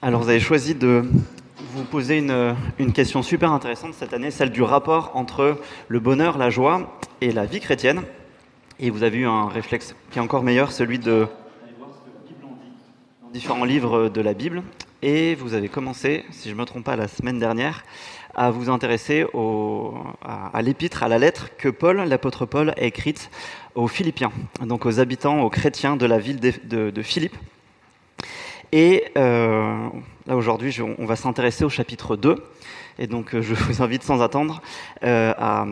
Alors 0.00 0.22
vous 0.22 0.28
avez 0.28 0.38
choisi 0.38 0.76
de 0.76 1.02
vous 1.72 1.82
poser 1.82 2.18
une, 2.18 2.92
question 2.92 3.20
super 3.20 3.50
intéressante 3.50 3.94
cette 3.94 4.12
année, 4.12 4.30
celle 4.30 4.50
du 4.50 4.62
rapport 4.62 5.10
entre 5.14 5.58
le 5.88 5.98
bonheur, 5.98 6.38
la 6.38 6.50
joie 6.50 7.00
et 7.20 7.32
la 7.32 7.46
vie 7.46 7.58
chrétienne. 7.58 8.02
Et 8.78 8.90
vous 8.90 9.02
avez 9.02 9.18
eu 9.18 9.26
un 9.26 9.48
réflexe 9.48 9.96
qui 10.12 10.20
est 10.20 10.22
encore 10.22 10.44
meilleur, 10.44 10.70
celui 10.70 11.00
de 11.00 11.26
différents 13.32 13.64
livres 13.64 14.08
de 14.08 14.20
la 14.20 14.34
Bible. 14.34 14.62
Et 15.02 15.34
vous 15.34 15.54
avez 15.54 15.68
commencé, 15.68 16.24
si 16.30 16.48
je 16.48 16.54
ne 16.54 16.60
me 16.60 16.64
trompe 16.64 16.84
pas, 16.84 16.94
la 16.94 17.08
semaine 17.08 17.40
dernière, 17.40 17.82
à 18.36 18.52
vous 18.52 18.70
intéresser 18.70 19.26
à, 20.22 20.62
l'épître, 20.62 21.02
à 21.02 21.08
la 21.08 21.18
lettre 21.18 21.48
que 21.58 21.68
Paul, 21.68 21.96
l'apôtre 21.96 22.46
Paul, 22.46 22.70
a 22.70 22.82
écrite 22.82 23.30
aux 23.74 23.88
Philippiens, 23.88 24.30
donc 24.60 24.86
aux 24.86 25.00
habitants, 25.00 25.42
aux 25.42 25.50
chrétiens 25.50 25.96
de 25.96 26.06
la 26.06 26.20
ville 26.20 26.38
de, 26.38 26.90
de 26.90 27.02
Philippe. 27.02 27.34
Et 28.72 29.04
euh, 29.16 29.88
là 30.26 30.36
aujourd'hui, 30.36 30.76
on 30.98 31.06
va 31.06 31.16
s'intéresser 31.16 31.64
au 31.64 31.70
chapitre 31.70 32.16
2. 32.16 32.36
Et 32.98 33.06
donc 33.06 33.38
je 33.40 33.54
vous 33.54 33.82
invite 33.82 34.02
sans 34.02 34.22
attendre 34.22 34.60
euh, 35.04 35.32
à, 35.38 35.64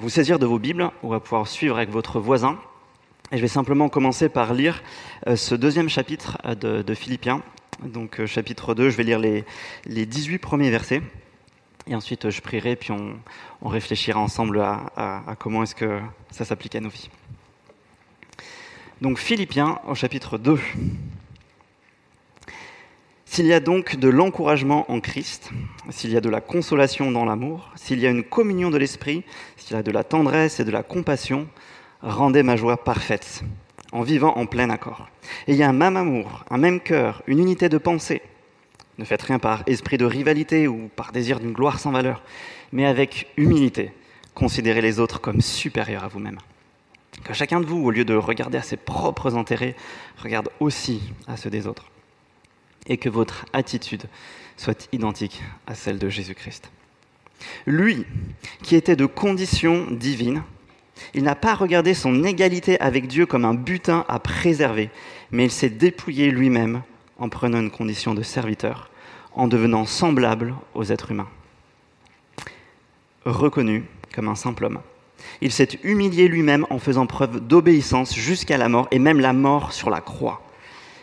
vous 0.00 0.08
saisir 0.08 0.38
de 0.38 0.46
vos 0.46 0.58
Bibles 0.58 0.90
ou 1.02 1.14
à 1.14 1.22
pouvoir 1.22 1.46
suivre 1.46 1.76
avec 1.76 1.90
votre 1.90 2.18
voisin. 2.20 2.58
Et 3.30 3.36
je 3.36 3.42
vais 3.42 3.48
simplement 3.48 3.88
commencer 3.88 4.28
par 4.28 4.52
lire 4.52 4.82
euh, 5.26 5.36
ce 5.36 5.54
deuxième 5.54 5.88
chapitre 5.88 6.38
de, 6.54 6.94
Philippiens. 6.94 7.42
Donc 7.84 8.20
euh, 8.20 8.26
chapitre 8.26 8.74
2, 8.74 8.90
je 8.90 8.96
vais 8.96 9.04
lire 9.04 9.18
les, 9.18 9.44
les 9.86 10.06
18 10.06 10.38
premiers 10.38 10.70
versets. 10.70 11.02
Et 11.86 11.94
ensuite 11.94 12.30
je 12.30 12.40
prierai, 12.40 12.76
puis 12.76 12.92
on, 12.92 13.68
réfléchira 13.68 14.20
ensemble 14.20 14.60
à 14.60 15.36
comment 15.38 15.62
est-ce 15.62 15.74
que 15.74 16.00
ça 16.30 16.44
s'applique 16.44 16.74
à 16.74 16.80
nos 16.80 16.88
vies. 16.88 17.10
Donc 19.00 19.18
Philippiens 19.18 19.78
au 19.86 19.94
chapitre 19.94 20.36
2. 20.38 20.58
S'il 23.32 23.46
y 23.46 23.54
a 23.54 23.60
donc 23.60 23.96
de 23.96 24.10
l'encouragement 24.10 24.84
en 24.92 25.00
Christ, 25.00 25.52
s'il 25.88 26.10
y 26.10 26.18
a 26.18 26.20
de 26.20 26.28
la 26.28 26.42
consolation 26.42 27.10
dans 27.10 27.24
l'amour, 27.24 27.70
s'il 27.76 27.98
y 27.98 28.06
a 28.06 28.10
une 28.10 28.24
communion 28.24 28.68
de 28.68 28.76
l'esprit, 28.76 29.24
s'il 29.56 29.74
y 29.74 29.78
a 29.78 29.82
de 29.82 29.90
la 29.90 30.04
tendresse 30.04 30.60
et 30.60 30.66
de 30.66 30.70
la 30.70 30.82
compassion, 30.82 31.48
rendez 32.02 32.42
ma 32.42 32.56
joie 32.56 32.84
parfaite, 32.84 33.42
en 33.90 34.02
vivant 34.02 34.36
en 34.36 34.44
plein 34.44 34.68
accord. 34.68 35.08
Et 35.46 35.52
il 35.52 35.56
y 35.56 35.62
a 35.62 35.68
un 35.70 35.72
même 35.72 35.96
amour, 35.96 36.44
un 36.50 36.58
même 36.58 36.78
cœur, 36.78 37.22
une 37.26 37.38
unité 37.38 37.70
de 37.70 37.78
pensée. 37.78 38.20
Ne 38.98 39.04
faites 39.06 39.22
rien 39.22 39.38
par 39.38 39.62
esprit 39.66 39.96
de 39.96 40.04
rivalité 40.04 40.68
ou 40.68 40.90
par 40.94 41.10
désir 41.10 41.40
d'une 41.40 41.54
gloire 41.54 41.78
sans 41.80 41.90
valeur, 41.90 42.22
mais 42.70 42.84
avec 42.84 43.28
humilité, 43.38 43.92
considérez 44.34 44.82
les 44.82 45.00
autres 45.00 45.22
comme 45.22 45.40
supérieurs 45.40 46.04
à 46.04 46.08
vous-même. 46.08 46.36
Que 47.24 47.32
chacun 47.32 47.62
de 47.62 47.66
vous, 47.66 47.82
au 47.82 47.90
lieu 47.90 48.04
de 48.04 48.14
regarder 48.14 48.58
à 48.58 48.62
ses 48.62 48.76
propres 48.76 49.36
intérêts, 49.38 49.74
regarde 50.18 50.50
aussi 50.60 51.14
à 51.26 51.38
ceux 51.38 51.48
des 51.48 51.66
autres 51.66 51.91
et 52.86 52.96
que 52.96 53.08
votre 53.08 53.46
attitude 53.52 54.04
soit 54.56 54.88
identique 54.92 55.42
à 55.66 55.74
celle 55.74 55.98
de 55.98 56.08
Jésus-Christ. 56.08 56.70
Lui, 57.66 58.04
qui 58.62 58.76
était 58.76 58.96
de 58.96 59.06
condition 59.06 59.86
divine, 59.90 60.42
il 61.14 61.24
n'a 61.24 61.34
pas 61.34 61.54
regardé 61.54 61.94
son 61.94 62.24
égalité 62.24 62.78
avec 62.80 63.06
Dieu 63.06 63.26
comme 63.26 63.44
un 63.44 63.54
butin 63.54 64.04
à 64.08 64.18
préserver, 64.18 64.90
mais 65.30 65.46
il 65.46 65.50
s'est 65.50 65.70
dépouillé 65.70 66.30
lui-même 66.30 66.82
en 67.18 67.28
prenant 67.28 67.60
une 67.60 67.70
condition 67.70 68.14
de 68.14 68.22
serviteur, 68.22 68.90
en 69.34 69.48
devenant 69.48 69.86
semblable 69.86 70.54
aux 70.74 70.84
êtres 70.84 71.10
humains. 71.10 71.28
Reconnu 73.24 73.84
comme 74.14 74.28
un 74.28 74.34
simple 74.34 74.64
homme. 74.64 74.80
Il 75.40 75.52
s'est 75.52 75.78
humilié 75.84 76.28
lui-même 76.28 76.66
en 76.70 76.78
faisant 76.78 77.06
preuve 77.06 77.40
d'obéissance 77.40 78.14
jusqu'à 78.14 78.58
la 78.58 78.68
mort, 78.68 78.88
et 78.90 78.98
même 78.98 79.20
la 79.20 79.32
mort 79.32 79.72
sur 79.72 79.90
la 79.90 80.00
croix. 80.00 80.42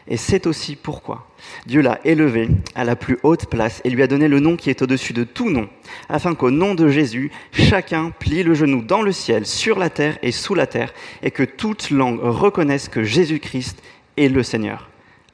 Et 0.09 0.17
c'est 0.17 0.47
aussi 0.47 0.75
pourquoi 0.75 1.27
Dieu 1.67 1.81
l'a 1.81 1.99
élevé 2.03 2.49
à 2.73 2.83
la 2.83 2.95
plus 2.95 3.19
haute 3.21 3.45
place 3.45 3.79
et 3.83 3.91
lui 3.91 4.01
a 4.01 4.07
donné 4.07 4.27
le 4.27 4.39
nom 4.39 4.57
qui 4.57 4.71
est 4.71 4.81
au-dessus 4.81 5.13
de 5.13 5.23
tout 5.23 5.51
nom, 5.51 5.69
afin 6.09 6.33
qu'au 6.33 6.49
nom 6.49 6.73
de 6.73 6.89
Jésus, 6.89 7.31
chacun 7.51 8.09
plie 8.09 8.41
le 8.41 8.55
genou 8.55 8.81
dans 8.81 9.03
le 9.03 9.11
ciel, 9.11 9.45
sur 9.45 9.77
la 9.77 9.91
terre 9.91 10.17
et 10.23 10.31
sous 10.31 10.55
la 10.55 10.65
terre, 10.65 10.93
et 11.21 11.29
que 11.29 11.43
toute 11.43 11.91
langue 11.91 12.19
reconnaisse 12.21 12.89
que 12.89 13.03
Jésus-Christ 13.03 13.81
est 14.17 14.29
le 14.29 14.41
Seigneur, 14.41 14.89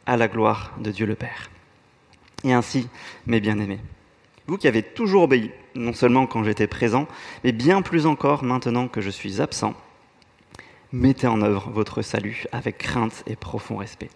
à 0.06 0.18
la 0.18 0.28
gloire 0.28 0.74
de 0.80 0.92
Dieu 0.92 1.06
le 1.06 1.16
Père. 1.16 1.50
Et 2.44 2.52
ainsi, 2.52 2.90
mes 3.26 3.40
bien-aimés, 3.40 3.80
vous 4.48 4.58
qui 4.58 4.68
avez 4.68 4.84
toujours 4.84 5.24
obéi, 5.24 5.52
non 5.74 5.94
seulement 5.94 6.28
quand 6.28 6.44
j'étais 6.44 6.68
présent, 6.68 7.08
mais 7.46 7.54
bien 7.54 7.82
plus 7.82 8.06
encore 8.06 8.44
maintenant 8.44 8.90
que 8.90 9.02
je 9.02 9.10
suis 9.10 9.42
absent, 9.42 9.74
mettez 10.92 11.28
en 11.28 11.42
œuvre 11.42 11.72
votre 11.72 12.02
salut 12.02 12.46
avec 12.52 12.78
crainte 12.78 13.24
et 13.26 13.38
profond 13.38 13.78
respect. 13.78 14.10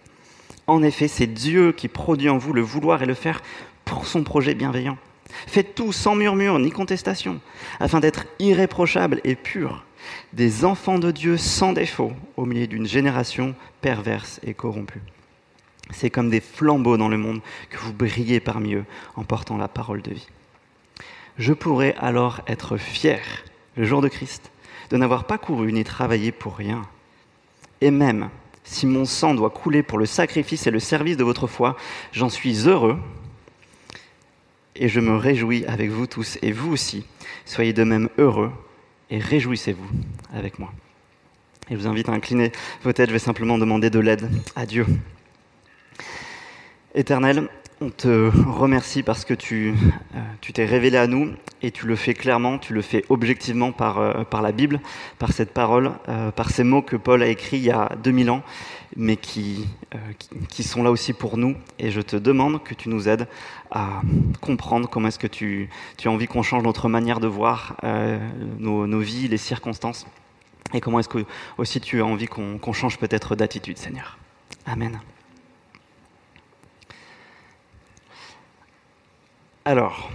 En 0.70 0.84
effet, 0.84 1.08
c'est 1.08 1.26
Dieu 1.26 1.72
qui 1.72 1.88
produit 1.88 2.28
en 2.28 2.38
vous 2.38 2.52
le 2.52 2.60
vouloir 2.60 3.02
et 3.02 3.06
le 3.06 3.14
faire 3.14 3.42
pour 3.84 4.06
son 4.06 4.22
projet 4.22 4.54
bienveillant. 4.54 4.98
Faites 5.48 5.74
tout 5.74 5.90
sans 5.90 6.14
murmure 6.14 6.60
ni 6.60 6.70
contestation, 6.70 7.40
afin 7.80 7.98
d'être 7.98 8.26
irréprochables 8.38 9.20
et 9.24 9.34
purs, 9.34 9.84
des 10.32 10.64
enfants 10.64 11.00
de 11.00 11.10
Dieu 11.10 11.36
sans 11.38 11.72
défaut, 11.72 12.12
au 12.36 12.44
milieu 12.46 12.68
d'une 12.68 12.86
génération 12.86 13.56
perverse 13.80 14.38
et 14.44 14.54
corrompue. 14.54 15.02
C'est 15.90 16.08
comme 16.08 16.30
des 16.30 16.40
flambeaux 16.40 16.96
dans 16.96 17.08
le 17.08 17.18
monde 17.18 17.40
que 17.68 17.78
vous 17.78 17.92
brillez 17.92 18.38
parmi 18.38 18.74
eux 18.74 18.84
en 19.16 19.24
portant 19.24 19.56
la 19.56 19.66
parole 19.66 20.02
de 20.02 20.14
vie. 20.14 20.28
Je 21.36 21.52
pourrais 21.52 21.96
alors 21.98 22.42
être 22.46 22.76
fier, 22.76 23.42
le 23.74 23.84
jour 23.84 24.02
de 24.02 24.08
Christ, 24.08 24.52
de 24.90 24.96
n'avoir 24.96 25.24
pas 25.24 25.36
couru 25.36 25.72
ni 25.72 25.82
travaillé 25.82 26.30
pour 26.30 26.56
rien, 26.56 26.82
et 27.80 27.90
même 27.90 28.30
si 28.70 28.86
mon 28.86 29.04
sang 29.04 29.34
doit 29.34 29.50
couler 29.50 29.82
pour 29.82 29.98
le 29.98 30.06
sacrifice 30.06 30.68
et 30.68 30.70
le 30.70 30.78
service 30.78 31.16
de 31.16 31.24
votre 31.24 31.48
foi, 31.48 31.76
j'en 32.12 32.28
suis 32.28 32.68
heureux 32.68 32.96
et 34.76 34.88
je 34.88 35.00
me 35.00 35.16
réjouis 35.16 35.64
avec 35.66 35.90
vous 35.90 36.06
tous 36.06 36.38
et 36.40 36.52
vous 36.52 36.72
aussi. 36.72 37.04
Soyez 37.44 37.72
de 37.72 37.82
même 37.82 38.08
heureux 38.16 38.52
et 39.10 39.18
réjouissez-vous 39.18 39.90
avec 40.32 40.60
moi. 40.60 40.72
Et 41.68 41.74
je 41.74 41.80
vous 41.80 41.88
invite 41.88 42.08
à 42.08 42.12
incliner 42.12 42.52
vos 42.84 42.92
têtes, 42.92 43.08
je 43.08 43.12
vais 43.12 43.18
simplement 43.18 43.58
demander 43.58 43.90
de 43.90 43.98
l'aide 43.98 44.30
à 44.54 44.66
Dieu. 44.66 44.86
Éternel, 46.94 47.48
on 47.80 47.88
te 47.88 48.30
remercie 48.46 49.02
parce 49.02 49.24
que 49.24 49.32
tu 49.32 49.74
euh, 50.14 50.18
tu 50.40 50.52
t'es 50.52 50.66
révélé 50.66 50.98
à 50.98 51.06
nous 51.06 51.32
et 51.62 51.70
tu 51.70 51.86
le 51.86 51.96
fais 51.96 52.12
clairement, 52.12 52.58
tu 52.58 52.74
le 52.74 52.82
fais 52.82 53.04
objectivement 53.08 53.72
par, 53.72 53.98
euh, 53.98 54.24
par 54.24 54.42
la 54.42 54.52
Bible, 54.52 54.80
par 55.18 55.32
cette 55.32 55.52
parole, 55.52 55.92
euh, 56.08 56.30
par 56.30 56.50
ces 56.50 56.62
mots 56.62 56.82
que 56.82 56.96
Paul 56.96 57.22
a 57.22 57.26
écrits 57.26 57.56
il 57.56 57.64
y 57.64 57.70
a 57.70 57.90
2000 58.02 58.30
ans, 58.30 58.42
mais 58.96 59.16
qui, 59.16 59.66
qui, 60.48 60.62
sont 60.62 60.82
là 60.82 60.90
aussi 60.90 61.12
pour 61.12 61.36
nous. 61.36 61.56
Et 61.78 61.90
je 61.90 62.00
te 62.00 62.16
demande 62.16 62.62
que 62.62 62.74
tu 62.74 62.88
nous 62.88 63.08
aides 63.08 63.28
à 63.70 64.02
comprendre 64.40 64.88
comment 64.88 65.08
est-ce 65.08 65.18
que 65.18 65.26
tu, 65.26 65.70
tu 65.96 66.08
as 66.08 66.10
envie 66.10 66.26
qu'on 66.26 66.42
change 66.42 66.62
notre 66.62 66.88
manière 66.88 67.20
de 67.20 67.28
voir 67.28 67.76
nos, 68.58 68.86
nos, 68.86 69.00
vies, 69.00 69.28
les 69.28 69.38
circonstances, 69.38 70.06
et 70.74 70.80
comment 70.80 70.98
est-ce 70.98 71.08
que 71.08 71.24
aussi 71.56 71.80
tu 71.80 72.00
as 72.00 72.04
envie 72.04 72.26
qu'on 72.26 72.58
qu 72.58 72.72
change 72.72 72.98
peut-être 72.98 73.36
d'attitude, 73.36 73.78
Seigneur. 73.78 74.18
Amen. 74.66 74.98
Alors, 79.70 80.10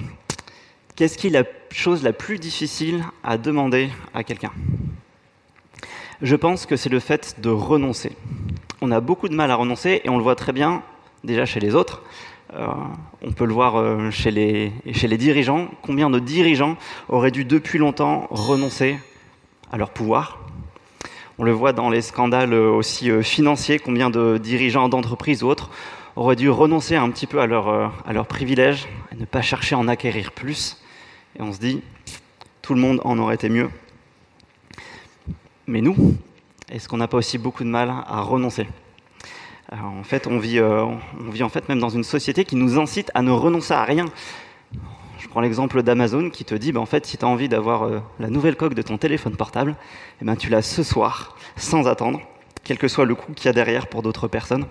qu'est-ce 0.97 1.17
qui 1.17 1.27
est 1.27 1.29
la 1.29 1.45
chose 1.71 2.03
la 2.03 2.11
plus 2.11 2.39
difficile 2.39 3.05
à 3.23 3.37
demander 3.37 3.89
à 4.13 4.25
quelqu'un? 4.25 4.51
Je 6.21 6.35
pense 6.35 6.65
que 6.65 6.75
c'est 6.75 6.89
le 6.89 6.99
fait 6.99 7.39
de 7.39 7.49
renoncer. 7.49 8.11
On 8.81 8.91
a 8.91 8.99
beaucoup 8.99 9.29
de 9.29 9.33
mal 9.33 9.49
à 9.51 9.55
renoncer 9.55 10.01
et 10.03 10.09
on 10.09 10.17
le 10.17 10.23
voit 10.23 10.35
très 10.35 10.51
bien 10.51 10.83
déjà 11.23 11.45
chez 11.45 11.61
les 11.61 11.73
autres. 11.73 12.01
Euh, 12.53 12.67
on 13.21 13.31
peut 13.31 13.45
le 13.45 13.53
voir 13.53 13.77
euh, 13.77 14.11
chez, 14.11 14.29
les, 14.29 14.73
chez 14.91 15.07
les 15.07 15.17
dirigeants. 15.17 15.69
Combien 15.83 16.09
de 16.09 16.19
dirigeants 16.19 16.75
auraient 17.07 17.31
dû 17.31 17.45
depuis 17.45 17.79
longtemps 17.79 18.27
renoncer 18.31 18.97
à 19.71 19.77
leur 19.77 19.91
pouvoir? 19.91 20.39
On 21.37 21.45
le 21.45 21.53
voit 21.53 21.71
dans 21.71 21.89
les 21.89 22.01
scandales 22.01 22.53
aussi 22.53 23.09
euh, 23.09 23.21
financiers. 23.21 23.79
Combien 23.79 24.09
de 24.09 24.37
dirigeants 24.37 24.89
d'entreprises 24.89 25.43
ou 25.43 25.47
autres 25.47 25.69
auraient 26.15 26.35
dû 26.35 26.49
renoncer 26.49 26.95
un 26.95 27.09
petit 27.09 27.27
peu 27.27 27.39
à 27.39 27.47
leurs 27.47 27.67
euh, 27.67 27.87
leur 28.11 28.27
privilèges, 28.27 28.87
à 29.11 29.15
ne 29.15 29.25
pas 29.25 29.41
chercher 29.41 29.75
à 29.75 29.77
en 29.77 29.87
acquérir 29.87 30.31
plus. 30.31 30.81
Et 31.37 31.41
on 31.41 31.51
se 31.51 31.59
dit, 31.59 31.81
tout 32.61 32.73
le 32.73 32.79
monde 32.79 33.01
en 33.03 33.17
aurait 33.19 33.35
été 33.35 33.49
mieux. 33.49 33.69
Mais 35.67 35.81
nous, 35.81 36.15
est-ce 36.71 36.87
qu'on 36.87 36.97
n'a 36.97 37.07
pas 37.07 37.17
aussi 37.17 37.37
beaucoup 37.37 37.63
de 37.63 37.69
mal 37.69 37.89
à 37.89 38.21
renoncer? 38.21 38.67
Alors, 39.71 39.91
En 39.91 40.03
fait, 40.03 40.27
on 40.27 40.37
vit, 40.37 40.59
euh, 40.59 40.83
on 40.83 41.29
vit 41.29 41.43
en 41.43 41.49
fait 41.49 41.67
même 41.67 41.79
dans 41.79 41.89
une 41.89 42.03
société 42.03 42.45
qui 42.45 42.55
nous 42.55 42.79
incite 42.79 43.11
à 43.13 43.21
ne 43.21 43.31
renoncer 43.31 43.73
à 43.73 43.83
rien. 43.83 44.05
Je 45.17 45.27
prends 45.27 45.41
l'exemple 45.41 45.81
d'Amazon 45.81 46.29
qui 46.29 46.45
te 46.45 46.55
dit, 46.55 46.71
bah, 46.71 46.79
en 46.79 46.85
fait, 46.85 47.05
si 47.05 47.17
tu 47.17 47.25
as 47.25 47.27
envie 47.27 47.49
d'avoir 47.49 47.83
euh, 47.83 47.99
la 48.19 48.29
nouvelle 48.29 48.55
coque 48.55 48.75
de 48.75 48.81
ton 48.81 48.97
téléphone 48.97 49.35
portable, 49.35 49.75
eh 50.21 50.25
ben, 50.25 50.35
tu 50.35 50.49
l'as 50.49 50.61
ce 50.61 50.83
soir, 50.83 51.35
sans 51.55 51.87
attendre, 51.87 52.21
quel 52.63 52.77
que 52.77 52.87
soit 52.87 53.05
le 53.05 53.15
coût 53.15 53.33
qu'il 53.33 53.47
y 53.47 53.49
a 53.49 53.53
derrière 53.53 53.87
pour 53.87 54.01
d'autres 54.01 54.27
personnes. 54.27 54.65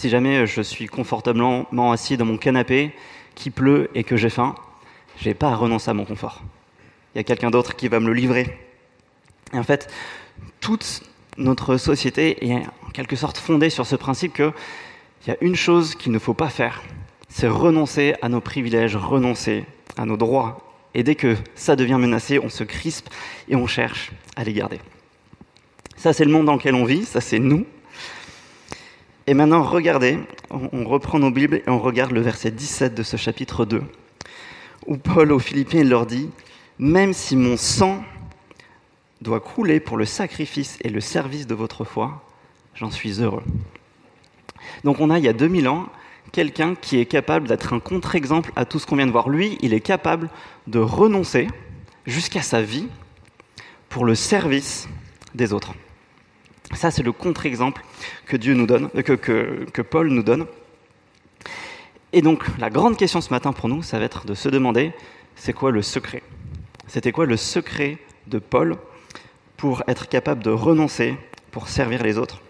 Si 0.00 0.08
jamais 0.08 0.46
je 0.46 0.62
suis 0.62 0.86
confortablement 0.86 1.92
assis 1.92 2.16
dans 2.16 2.24
mon 2.24 2.38
canapé, 2.38 2.92
qu'il 3.34 3.52
pleut 3.52 3.90
et 3.94 4.02
que 4.02 4.16
j'ai 4.16 4.30
faim, 4.30 4.54
je 5.18 5.28
n'ai 5.28 5.34
pas 5.34 5.50
à 5.50 5.54
renoncer 5.54 5.90
à 5.90 5.92
mon 5.92 6.06
confort. 6.06 6.40
Il 7.14 7.18
y 7.18 7.20
a 7.20 7.22
quelqu'un 7.22 7.50
d'autre 7.50 7.76
qui 7.76 7.86
va 7.88 8.00
me 8.00 8.06
le 8.06 8.14
livrer. 8.14 8.58
Et 9.52 9.58
en 9.58 9.62
fait, 9.62 9.92
toute 10.60 11.02
notre 11.36 11.76
société 11.76 12.46
est 12.46 12.62
en 12.86 12.90
quelque 12.94 13.14
sorte 13.14 13.36
fondée 13.36 13.68
sur 13.68 13.84
ce 13.84 13.94
principe 13.94 14.32
qu'il 14.32 14.54
y 15.26 15.32
a 15.32 15.36
une 15.42 15.54
chose 15.54 15.94
qu'il 15.94 16.12
ne 16.12 16.18
faut 16.18 16.32
pas 16.32 16.48
faire, 16.48 16.82
c'est 17.28 17.48
renoncer 17.48 18.14
à 18.22 18.30
nos 18.30 18.40
privilèges, 18.40 18.96
renoncer 18.96 19.66
à 19.98 20.06
nos 20.06 20.16
droits. 20.16 20.72
Et 20.94 21.02
dès 21.02 21.14
que 21.14 21.36
ça 21.54 21.76
devient 21.76 21.98
menacé, 22.00 22.38
on 22.38 22.48
se 22.48 22.64
crispe 22.64 23.10
et 23.50 23.54
on 23.54 23.66
cherche 23.66 24.12
à 24.34 24.44
les 24.44 24.54
garder. 24.54 24.80
Ça, 25.98 26.14
c'est 26.14 26.24
le 26.24 26.32
monde 26.32 26.46
dans 26.46 26.54
lequel 26.54 26.74
on 26.74 26.86
vit, 26.86 27.04
ça, 27.04 27.20
c'est 27.20 27.38
nous. 27.38 27.66
Et 29.30 29.34
maintenant, 29.34 29.62
regardez, 29.62 30.18
on 30.50 30.84
reprend 30.84 31.20
nos 31.20 31.30
Bibles 31.30 31.62
et 31.64 31.70
on 31.70 31.78
regarde 31.78 32.10
le 32.10 32.20
verset 32.20 32.50
17 32.50 32.96
de 32.96 33.04
ce 33.04 33.16
chapitre 33.16 33.64
2, 33.64 33.80
où 34.88 34.96
Paul 34.96 35.30
aux 35.30 35.38
Philippiens 35.38 35.84
leur 35.84 36.04
dit, 36.04 36.30
Même 36.80 37.12
si 37.12 37.36
mon 37.36 37.56
sang 37.56 38.02
doit 39.20 39.38
couler 39.38 39.78
pour 39.78 39.96
le 39.96 40.04
sacrifice 40.04 40.78
et 40.82 40.88
le 40.88 41.00
service 41.00 41.46
de 41.46 41.54
votre 41.54 41.84
foi, 41.84 42.24
j'en 42.74 42.90
suis 42.90 43.22
heureux. 43.22 43.44
Donc 44.82 44.98
on 44.98 45.10
a, 45.10 45.18
il 45.20 45.24
y 45.24 45.28
a 45.28 45.32
2000 45.32 45.68
ans, 45.68 45.86
quelqu'un 46.32 46.74
qui 46.74 46.98
est 46.98 47.06
capable 47.06 47.46
d'être 47.46 47.72
un 47.72 47.78
contre-exemple 47.78 48.50
à 48.56 48.64
tout 48.64 48.80
ce 48.80 48.86
qu'on 48.86 48.96
vient 48.96 49.06
de 49.06 49.12
voir. 49.12 49.28
Lui, 49.28 49.58
il 49.60 49.74
est 49.74 49.80
capable 49.80 50.28
de 50.66 50.80
renoncer 50.80 51.46
jusqu'à 52.04 52.42
sa 52.42 52.62
vie 52.62 52.88
pour 53.88 54.04
le 54.04 54.16
service 54.16 54.88
des 55.36 55.52
autres. 55.52 55.74
Ça, 56.74 56.90
c'est 56.90 57.02
le 57.02 57.12
contre-exemple 57.12 57.82
que 58.26 58.36
Dieu 58.36 58.54
nous 58.54 58.66
donne, 58.66 58.88
que, 58.90 59.14
que, 59.14 59.82
Paul 59.82 60.08
nous 60.08 60.22
donne. 60.22 60.46
Et 62.12 62.22
donc, 62.22 62.44
la 62.58 62.70
grande 62.70 62.96
question 62.96 63.20
ce 63.20 63.30
matin 63.30 63.52
pour 63.52 63.68
nous, 63.68 63.82
ça 63.82 63.98
va 63.98 64.04
être 64.04 64.24
de 64.24 64.34
se 64.34 64.48
demander, 64.48 64.92
c'est 65.34 65.52
quoi 65.52 65.72
le 65.72 65.82
secret? 65.82 66.22
C'était 66.86 67.12
quoi 67.12 67.26
le 67.26 67.36
secret 67.36 67.98
de 68.28 68.38
Paul 68.38 68.76
pour 69.56 69.82
être 69.88 70.08
capable 70.08 70.42
de 70.42 70.50
renoncer 70.50 71.16
pour 71.50 71.68
servir 71.68 72.02
les 72.02 72.18
autres? 72.18 72.40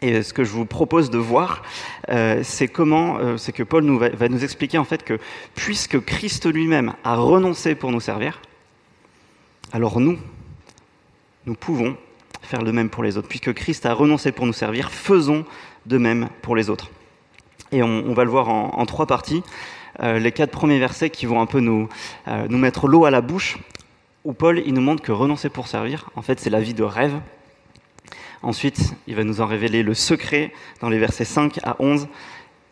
Et 0.00 0.22
ce 0.22 0.32
que 0.32 0.44
je 0.44 0.50
vous 0.50 0.64
propose 0.64 1.10
de 1.10 1.18
voir, 1.18 1.62
euh, 2.10 2.42
c'est 2.44 2.68
comment, 2.68 3.18
euh, 3.18 3.36
c'est 3.36 3.52
que 3.52 3.64
Paul 3.64 3.84
va, 3.98 4.10
va, 4.10 4.28
nous 4.28 4.44
expliquer 4.44 4.78
en 4.78 4.84
fait 4.84 5.02
que 5.02 5.18
puisque 5.56 5.98
Christ 6.04 6.46
lui-même 6.46 6.94
a 7.02 7.16
renoncé 7.16 7.74
pour 7.74 7.90
nous 7.90 8.00
servir, 8.00 8.40
alors 9.72 9.98
nous, 9.98 10.18
nous 11.46 11.54
pouvons 11.54 11.96
faire 12.42 12.62
le 12.62 12.72
même 12.72 12.90
pour 12.90 13.02
les 13.02 13.16
autres. 13.16 13.28
Puisque 13.28 13.52
Christ 13.52 13.86
a 13.86 13.94
renoncé 13.94 14.32
pour 14.32 14.46
nous 14.46 14.52
servir, 14.52 14.90
faisons 14.90 15.44
de 15.86 15.98
même 15.98 16.28
pour 16.42 16.56
les 16.56 16.70
autres. 16.70 16.90
Et 17.72 17.82
on, 17.82 18.14
va 18.14 18.24
le 18.24 18.30
voir 18.30 18.48
en, 18.48 18.86
trois 18.86 19.06
parties. 19.06 19.42
Euh, 20.00 20.18
les 20.18 20.32
quatre 20.32 20.50
premiers 20.50 20.78
versets 20.78 21.10
qui 21.10 21.26
vont 21.26 21.40
un 21.40 21.46
peu 21.46 21.60
nous, 21.60 21.88
euh, 22.28 22.46
nous 22.48 22.58
mettre 22.58 22.88
l'eau 22.88 23.04
à 23.04 23.10
la 23.10 23.20
bouche, 23.20 23.58
où 24.24 24.32
Paul 24.32 24.62
il 24.64 24.72
nous 24.74 24.80
montre 24.80 25.02
que 25.02 25.12
renoncer 25.12 25.48
pour 25.48 25.68
servir, 25.68 26.10
en 26.16 26.22
fait, 26.22 26.40
c'est 26.40 26.50
la 26.50 26.60
vie 26.60 26.74
de 26.74 26.82
rêve. 26.82 27.14
Ensuite, 28.42 28.94
il 29.06 29.16
va 29.16 29.24
nous 29.24 29.40
en 29.40 29.46
révéler 29.46 29.82
le 29.82 29.94
secret 29.94 30.52
dans 30.80 30.88
les 30.88 30.98
versets 30.98 31.24
5 31.24 31.58
à 31.64 31.76
11. 31.80 32.08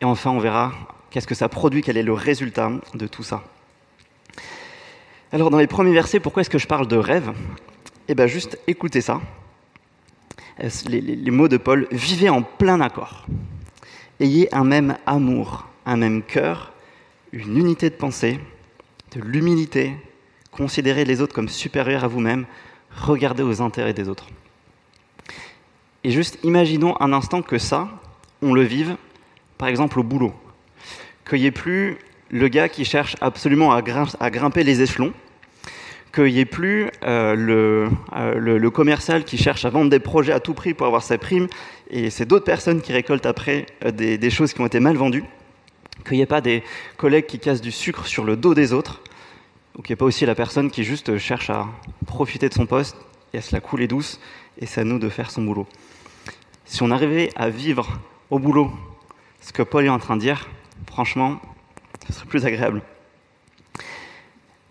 Et 0.01 0.05
enfin, 0.05 0.31
on 0.31 0.39
verra 0.39 0.73
qu'est-ce 1.11 1.27
que 1.27 1.35
ça 1.35 1.49
produit, 1.49 1.83
quel 1.83 1.97
est 1.97 2.03
le 2.03 2.13
résultat 2.13 2.71
de 2.95 3.07
tout 3.07 3.23
ça. 3.23 3.43
Alors, 5.33 5.51
dans 5.51 5.59
les 5.59 5.67
premiers 5.67 5.93
versets, 5.93 6.21
pourquoi 6.21 6.43
est-ce 6.43 6.51
que 6.51 6.59
je 6.59 6.69
parle 6.69 6.87
de 6.87 6.97
rêve? 6.97 7.33
Eh 8.09 8.15
bien, 8.15 8.27
juste 8.27 8.59
écoutez 8.69 9.01
ça. 9.01 9.21
Euh, 10.63 10.71
les, 10.89 11.31
mots 11.31 11.49
de 11.49 11.57
Paul, 11.57 11.87
vivez 11.91 12.29
en 12.29 12.43
plein 12.43 12.81
accord. 12.81 13.27
Ayez 14.21 14.53
un 14.55 14.65
même 14.65 14.97
amour, 15.05 15.67
un 15.85 15.97
même 15.97 16.23
cœur, 16.23 16.73
une 17.33 17.59
unité 17.59 17.91
de 17.91 17.95
pensée, 17.95 18.41
de 19.15 19.21
l'humilité, 19.21 19.93
considérez 20.51 21.05
les 21.05 21.21
autres 21.21 21.35
comme 21.35 21.49
supérieurs 21.49 22.05
à 22.05 22.09
vous-même, 22.09 22.47
regardez 22.91 23.43
aux 23.43 23.61
intérêts 23.61 23.93
des 23.93 24.09
autres. 24.09 24.27
Et 26.05 26.11
juste 26.11 26.39
imaginons 26.43 26.99
un 27.01 27.13
instant 27.13 27.43
que 27.43 27.59
ça, 27.59 27.89
on 28.41 28.55
le 28.55 28.63
vive, 28.63 28.97
par 29.59 29.69
exemple 29.69 29.99
au 29.99 30.03
boulot. 30.03 30.33
Qu'il 31.29 31.41
n'y 31.41 31.47
ait 31.47 31.51
plus 31.51 31.99
le 32.31 32.49
gars 32.49 32.69
qui 32.69 32.85
cherche 32.85 33.17
absolument 33.21 33.73
à, 33.73 33.83
grimper 33.83 34.65
les 34.65 34.81
échelons, 34.81 35.13
qu'il 36.17 36.33
n'y 36.33 36.41
ait 36.41 36.47
plus 36.47 36.89
euh, 37.05 37.89
euh, 38.17 38.35
le, 38.35 38.71
commercial 38.71 39.25
qui 39.25 39.37
cherche 39.37 39.67
à 39.67 39.71
vendre 39.71 39.91
des 39.91 39.99
projets 40.01 40.33
à 40.33 40.41
tout 40.41 40.55
prix 40.55 40.73
pour 40.73 40.87
avoir 40.87 41.03
sa 41.03 41.19
prime, 41.19 41.47
et 41.91 42.09
c'est 42.09 42.25
d'autres 42.25 42.47
personnes 42.47 42.81
qui 42.81 42.93
récoltent 42.93 43.27
après 43.27 43.67
euh, 43.85 43.91
des, 43.91 44.31
choses 44.31 44.55
qui 44.55 44.61
ont 44.63 44.67
été 44.67 44.81
mal 44.81 44.97
vendues, 44.97 45.25
qu'il 46.07 46.17
n'y 46.17 46.23
ait 46.23 46.27
pas 46.27 46.41
des 46.41 46.63
collègues 46.97 47.27
qui 47.27 47.39
cassent 47.39 47.61
du 47.61 47.71
sucre 47.71 48.07
sur 48.07 48.25
le 48.25 48.37
dos 48.37 48.55
des 48.55 48.73
autres, 48.73 49.03
ou 49.77 49.83
qu'il 49.83 49.93
n'y 49.93 49.95
ait 49.95 49.97
pas 49.97 50.07
aussi 50.07 50.25
la 50.25 50.35
personne 50.35 50.71
qui 50.71 50.85
juste 50.85 51.19
cherche 51.19 51.51
à 51.51 51.67
profiter 52.07 52.49
de 52.49 52.55
son 52.55 52.65
poste 52.65 52.97
et 53.35 53.39
à 53.39 53.43
se 53.43 53.55
la 53.55 53.61
couler 53.61 53.87
douce, 53.87 54.19
et 54.59 54.65
c'est 54.65 54.81
à 54.81 54.85
nous 54.85 54.99
de 54.99 55.11
faire 55.11 55.31
son 55.31 55.43
boulot. 55.43 55.67
Si 56.65 56.83
on 56.83 56.91
arrivait 56.91 57.29
à 57.37 57.51
vivre 57.51 58.01
au 58.31 58.39
boulot 58.39 58.71
ce 59.43 59.53
que 59.53 59.63
Paul 59.63 59.85
est 59.85 59.91
en 59.91 59.99
train 59.99 60.17
de 60.17 60.23
dire, 60.23 60.49
franchement, 60.87 61.41
ce 62.07 62.15
serait 62.15 62.27
plus 62.27 62.47
agréable. 62.47 62.83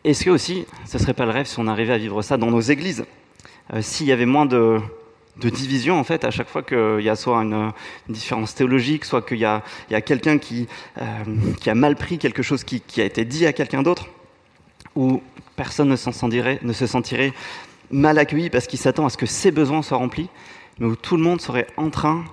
Est-ce 0.06 0.24
que 0.24 0.30
aussi, 0.30 0.68
ce 0.86 0.98
ne 0.98 1.02
serait 1.02 1.16
pas 1.16 1.26
le 1.26 1.32
rêve 1.32 1.48
si 1.48 1.60
on 1.60 1.66
arrivait 1.66 1.94
à 1.94 1.98
vivre 1.98 2.22
ça 2.22 2.38
dans 2.38 2.52
nos 2.52 2.62
églises? 2.62 3.06
Euh, 3.74 3.82
S'il 3.82 4.06
y 4.06 4.12
avait 4.12 4.28
moins 4.28 4.46
de, 4.46 4.80
de 5.38 5.50
division, 5.50 6.00
en 6.00 6.04
fait, 6.04 6.24
à 6.24 6.30
chaque 6.30 6.48
fois 6.48 6.62
qu'il 6.62 7.02
y 7.02 7.10
a 7.10 7.16
soit 7.16 7.40
une, 7.40 7.72
différence 8.08 8.54
théologique, 8.54 9.04
soit 9.04 9.24
qu'il 9.24 9.40
y 9.40 9.46
a, 9.46 9.64
quelqu'un 10.02 10.38
qui, 10.38 10.68
euh, 11.02 11.04
qui, 11.60 11.72
a 11.72 11.74
mal 11.74 11.96
pris 11.96 12.20
quelque 12.20 12.44
chose 12.44 12.64
qui, 12.64 12.84
a 13.02 13.04
été 13.04 13.26
dit 13.26 13.48
à 13.48 13.54
quelqu'un 13.54 13.82
d'autre, 13.82 14.06
où 14.96 15.24
personne 15.56 15.90
ne 15.90 15.96
se 15.96 16.86
sentirait 16.86 17.34
mal 17.90 18.20
accueilli 18.20 18.52
parce 18.52 18.68
qu'il 18.68 18.78
s'attend 18.78 19.08
à 19.08 19.10
ce 19.10 19.18
que 19.18 19.26
ses 19.26 19.50
besoins 19.50 19.82
soient 19.82 19.98
remplis, 19.98 20.30
mais 20.78 20.86
où 20.86 20.96
tout 20.96 21.18
le 21.18 21.24
monde 21.24 21.42
serait 21.42 21.66
en 21.78 21.90
train 21.90 22.24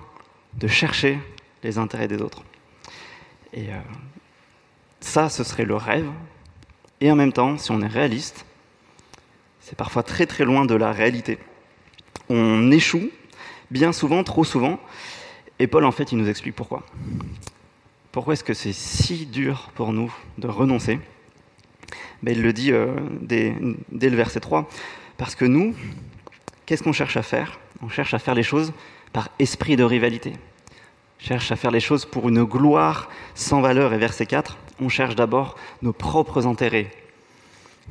de 0.59 0.67
chercher 0.67 1.17
les 1.63 1.79
intérêts 1.79 2.07
des 2.07 2.21
autres. 2.21 2.43
Et 3.51 3.69
euh, 3.69 3.79
ça, 4.99 5.27
ce 5.29 5.43
serait 5.43 5.65
le 5.65 5.75
rêve 5.75 6.05
et 7.03 7.11
en 7.11 7.17
même 7.17 7.33
temps, 7.33 7.57
si 7.57 7.69
on 7.71 7.81
est 7.81 7.87
réaliste, 7.87 8.45
c'est 9.59 9.75
parfois 9.75 10.03
très 10.03 10.25
très 10.25 10.45
loin 10.45 10.63
de 10.63 10.73
la 10.73 10.93
réalité. 10.93 11.37
On 12.29 12.71
échoue, 12.71 13.09
bien 13.71 13.91
souvent, 13.91 14.23
trop 14.23 14.45
souvent, 14.45 14.79
et 15.59 15.67
Paul 15.67 15.83
en 15.83 15.91
fait, 15.91 16.13
il 16.13 16.17
nous 16.17 16.29
explique 16.29 16.55
pourquoi. 16.55 16.85
Pourquoi 18.13 18.35
est-ce 18.35 18.43
que 18.45 18.53
c'est 18.53 18.71
si 18.71 19.25
dur 19.25 19.69
pour 19.75 19.91
nous 19.91 20.15
de 20.37 20.47
renoncer? 20.47 20.97
Ben, 22.21 22.37
Il 22.37 22.41
le 22.41 22.53
dit 22.53 22.71
euh, 22.71 22.95
dès, 23.19 23.53
dès 23.91 24.09
le 24.09 24.15
verset 24.15 24.39
3, 24.39 24.69
parce 25.17 25.35
que 25.35 25.43
nous, 25.43 25.75
qu'est-ce 26.65 26.83
qu'on 26.83 26.93
cherche 26.93 27.17
à 27.17 27.21
faire? 27.21 27.59
On 27.81 27.89
cherche 27.89 28.13
à 28.13 28.19
faire 28.19 28.33
les 28.33 28.43
choses 28.43 28.71
par 29.11 29.27
esprit 29.39 29.75
de 29.75 29.83
rivalité 29.83 30.31
cherche 31.23 31.53
à 31.53 31.55
faire 31.55 31.71
les 31.71 31.79
choses 31.79 32.05
pour 32.05 32.27
une 32.27 32.43
gloire 32.43 33.09
sans 33.33 33.61
valeur. 33.61 33.93
Et 33.93 33.97
verset 33.97 34.25
4, 34.25 34.57
on 34.81 34.89
cherche 34.89 35.15
d'abord 35.15 35.55
nos 35.81 35.93
propres 35.93 36.45
intérêts. 36.47 36.91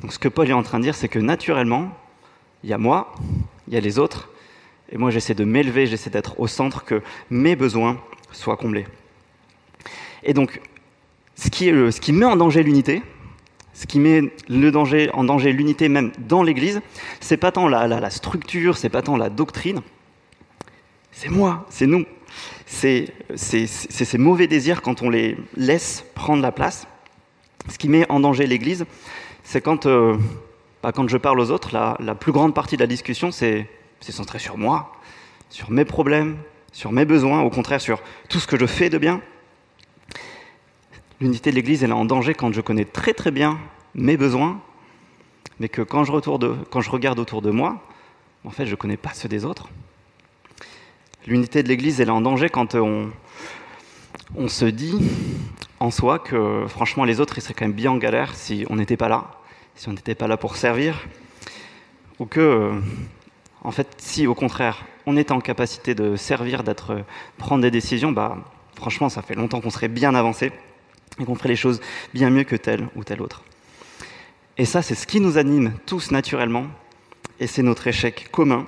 Donc 0.01 0.13
ce 0.13 0.19
que 0.19 0.27
Paul 0.27 0.49
est 0.49 0.53
en 0.53 0.61
train 0.61 0.77
de 0.77 0.83
dire, 0.83 0.95
c'est 0.95 1.07
que 1.09 1.19
naturellement, 1.19 1.89
il 2.63 2.69
y 2.69 2.73
a 2.73 2.77
moi, 2.77 3.13
il 3.67 3.73
y 3.73 3.77
a 3.77 3.79
les 3.79 3.97
autres, 3.97 4.29
et 4.91 4.97
moi 4.97 5.09
j'essaie 5.09 5.33
de 5.33 5.45
m'élever, 5.45 5.87
j'essaie 5.87 6.11
d'être 6.11 6.39
au 6.39 6.47
centre, 6.47 6.85
que 6.85 7.01
mes 7.31 7.55
besoins 7.55 7.99
soient 8.31 8.57
comblés. 8.57 8.85
Et 10.23 10.33
donc, 10.33 10.61
ce 11.35 11.49
qui, 11.49 11.69
est 11.69 11.91
ce 11.91 11.99
qui 11.99 12.13
met 12.13 12.25
en 12.25 12.35
danger 12.35 12.61
l'unité, 12.61 13.01
ce 13.73 13.87
qui 13.87 13.99
met 13.99 14.21
le 14.47 14.71
danger, 14.71 15.09
en 15.13 15.23
danger 15.23 15.51
l'unité 15.51 15.89
même 15.89 16.11
dans 16.19 16.43
l'Église, 16.43 16.81
c'est 17.19 17.37
pas 17.37 17.51
tant 17.51 17.67
la, 17.67 17.87
la, 17.87 17.99
la 17.99 18.09
structure, 18.11 18.77
c'est 18.77 18.89
pas 18.89 19.01
tant 19.01 19.17
la 19.17 19.29
doctrine, 19.29 19.81
c'est 21.11 21.29
moi, 21.29 21.65
c'est 21.69 21.87
nous 21.87 22.05
c'est 22.65 23.13
ces 23.35 24.17
mauvais 24.17 24.47
désirs 24.47 24.81
quand 24.81 25.01
on 25.01 25.09
les 25.09 25.37
laisse 25.55 26.05
prendre 26.15 26.41
la 26.41 26.51
place. 26.51 26.87
Ce 27.69 27.77
qui 27.77 27.89
met 27.89 28.09
en 28.09 28.19
danger 28.19 28.45
l'Église, 28.45 28.85
c'est 29.43 29.61
quand, 29.61 29.85
euh, 29.85 30.17
bah, 30.81 30.91
quand 30.91 31.07
je 31.07 31.17
parle 31.17 31.39
aux 31.39 31.51
autres, 31.51 31.71
la, 31.73 32.15
plus 32.15 32.31
grande 32.31 32.53
partie 32.53 32.75
de 32.75 32.81
la 32.81 32.87
discussion, 32.87 33.31
c'est 33.31 33.67
centré 34.01 34.39
sur 34.39 34.57
moi, 34.57 34.91
sur 35.49 35.71
mes 35.71 35.85
problèmes, 35.85 36.37
sur 36.73 36.91
mes 36.91 37.05
besoins, 37.05 37.41
au 37.41 37.49
contraire 37.49 37.79
sur 37.79 38.01
tout 38.27 38.39
ce 38.39 38.47
que 38.47 38.59
je 38.59 38.65
fais 38.65 38.89
de 38.89 38.97
bien. 38.97 39.21
L'unité 41.21 41.51
de 41.51 41.55
l'Église, 41.55 41.83
elle 41.83 41.91
est 41.91 41.93
en 41.93 42.05
danger 42.05 42.33
quand 42.33 42.53
je 42.53 42.59
connais 42.59 42.85
très 42.85 43.13
très 43.13 43.31
bien 43.31 43.59
mes 43.95 44.17
besoins, 44.17 44.59
mais 45.59 45.69
que 45.69 45.81
quand 45.81 46.03
je, 46.03 46.11
quand 46.69 46.81
je 46.81 46.89
regarde 46.89 47.19
autour 47.19 47.41
de 47.41 47.51
moi, 47.51 47.81
en 48.43 48.49
fait, 48.49 48.65
je 48.65 48.71
ne 48.71 48.75
connais 48.75 48.97
pas 48.97 49.13
ceux 49.13 49.29
des 49.29 49.45
autres. 49.45 49.69
L'unité 51.25 51.63
de 51.63 51.69
l'Église, 51.69 52.01
est 52.01 52.09
en 52.09 52.19
danger 52.19 52.49
quand 52.49 52.75
on, 52.75 53.09
on 54.35 54.49
se 54.49 54.65
dit 54.65 54.93
en 55.79 55.89
soi 55.89 56.19
que 56.19 56.65
franchement 56.67 57.05
les 57.05 57.21
autres, 57.21 57.37
ils 57.37 57.41
seraient 57.41 57.53
quand 57.53 57.63
même 57.63 57.73
bien 57.73 57.91
en 57.91 57.97
galère 57.97 58.35
si 58.35 58.65
on 58.69 58.75
n'était 58.75 58.97
pas 58.97 59.07
là, 59.07 59.31
si 59.75 59.87
on 59.87 59.93
n'était 59.93 60.15
pas 60.15 60.27
là 60.27 60.35
pour 60.35 60.57
servir, 60.57 61.05
ou 62.19 62.25
que, 62.25 62.71
en 63.61 63.71
fait, 63.71 63.87
si 63.99 64.27
au 64.27 64.35
contraire, 64.35 64.83
on 65.05 65.15
est 65.15 65.31
en 65.31 65.39
capacité 65.39 65.95
de 65.95 66.17
servir, 66.17 66.63
d'être, 66.63 67.03
prendre 67.37 67.61
des 67.61 67.71
décisions, 67.71 68.11
bah, 68.11 68.37
franchement, 68.75 69.07
ça 69.07 69.21
fait 69.21 69.35
longtemps 69.35 69.61
qu'on 69.61 69.69
serait 69.69 69.87
bien 69.87 70.15
avancé 70.15 70.51
et 71.19 71.23
qu'on 71.23 71.35
ferait 71.35 71.49
les 71.49 71.55
choses 71.55 71.79
bien 72.13 72.31
mieux 72.31 72.43
que 72.43 72.57
tel 72.57 72.89
ou 72.97 73.05
tel 73.05 73.21
autre. 73.21 73.43
Et 74.57 74.65
ça, 74.65 74.81
c'est 74.81 74.95
ce 74.95 75.07
qui 75.07 75.21
nous 75.21 75.37
anime 75.37 75.73
tous 75.85 76.11
naturellement, 76.11 76.65
et 77.39 77.47
c'est 77.47 77.63
notre 77.63 77.87
échec 77.87 78.27
commun 78.29 78.67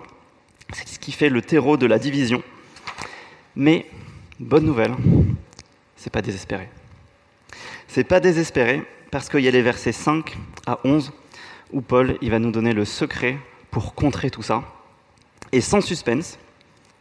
c'est 0.73 0.87
ce 0.87 0.99
qui 0.99 1.11
fait 1.11 1.29
le 1.29 1.41
terreau 1.41 1.77
de 1.77 1.85
la 1.85 1.99
division. 1.99 2.43
Mais, 3.55 3.85
bonne 4.39 4.65
nouvelle, 4.65 4.93
c'est 5.95 6.09
pas 6.09 6.21
désespéré. 6.21 6.69
C'est 7.87 8.03
pas 8.03 8.19
désespéré, 8.19 8.83
parce 9.11 9.29
qu'il 9.29 9.41
y 9.41 9.47
a 9.47 9.51
les 9.51 9.61
versets 9.61 9.91
5 9.91 10.37
à 10.67 10.79
11 10.83 11.13
où 11.71 11.81
Paul 11.81 12.17
il 12.21 12.31
va 12.31 12.39
nous 12.39 12.51
donner 12.51 12.73
le 12.73 12.85
secret 12.85 13.37
pour 13.71 13.95
contrer 13.95 14.29
tout 14.29 14.41
ça. 14.41 14.63
Et 15.51 15.61
sans 15.61 15.81
suspense, 15.81 16.37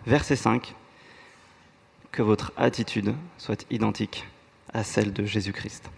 verset 0.07 0.37
5, 0.37 0.75
que 2.13 2.23
votre 2.23 2.53
attitude 2.57 3.15
soit 3.39 3.67
identique 3.71 4.27
à 4.73 4.85
celle 4.85 5.13
de 5.13 5.25
Jésus-Christ. 5.25 5.91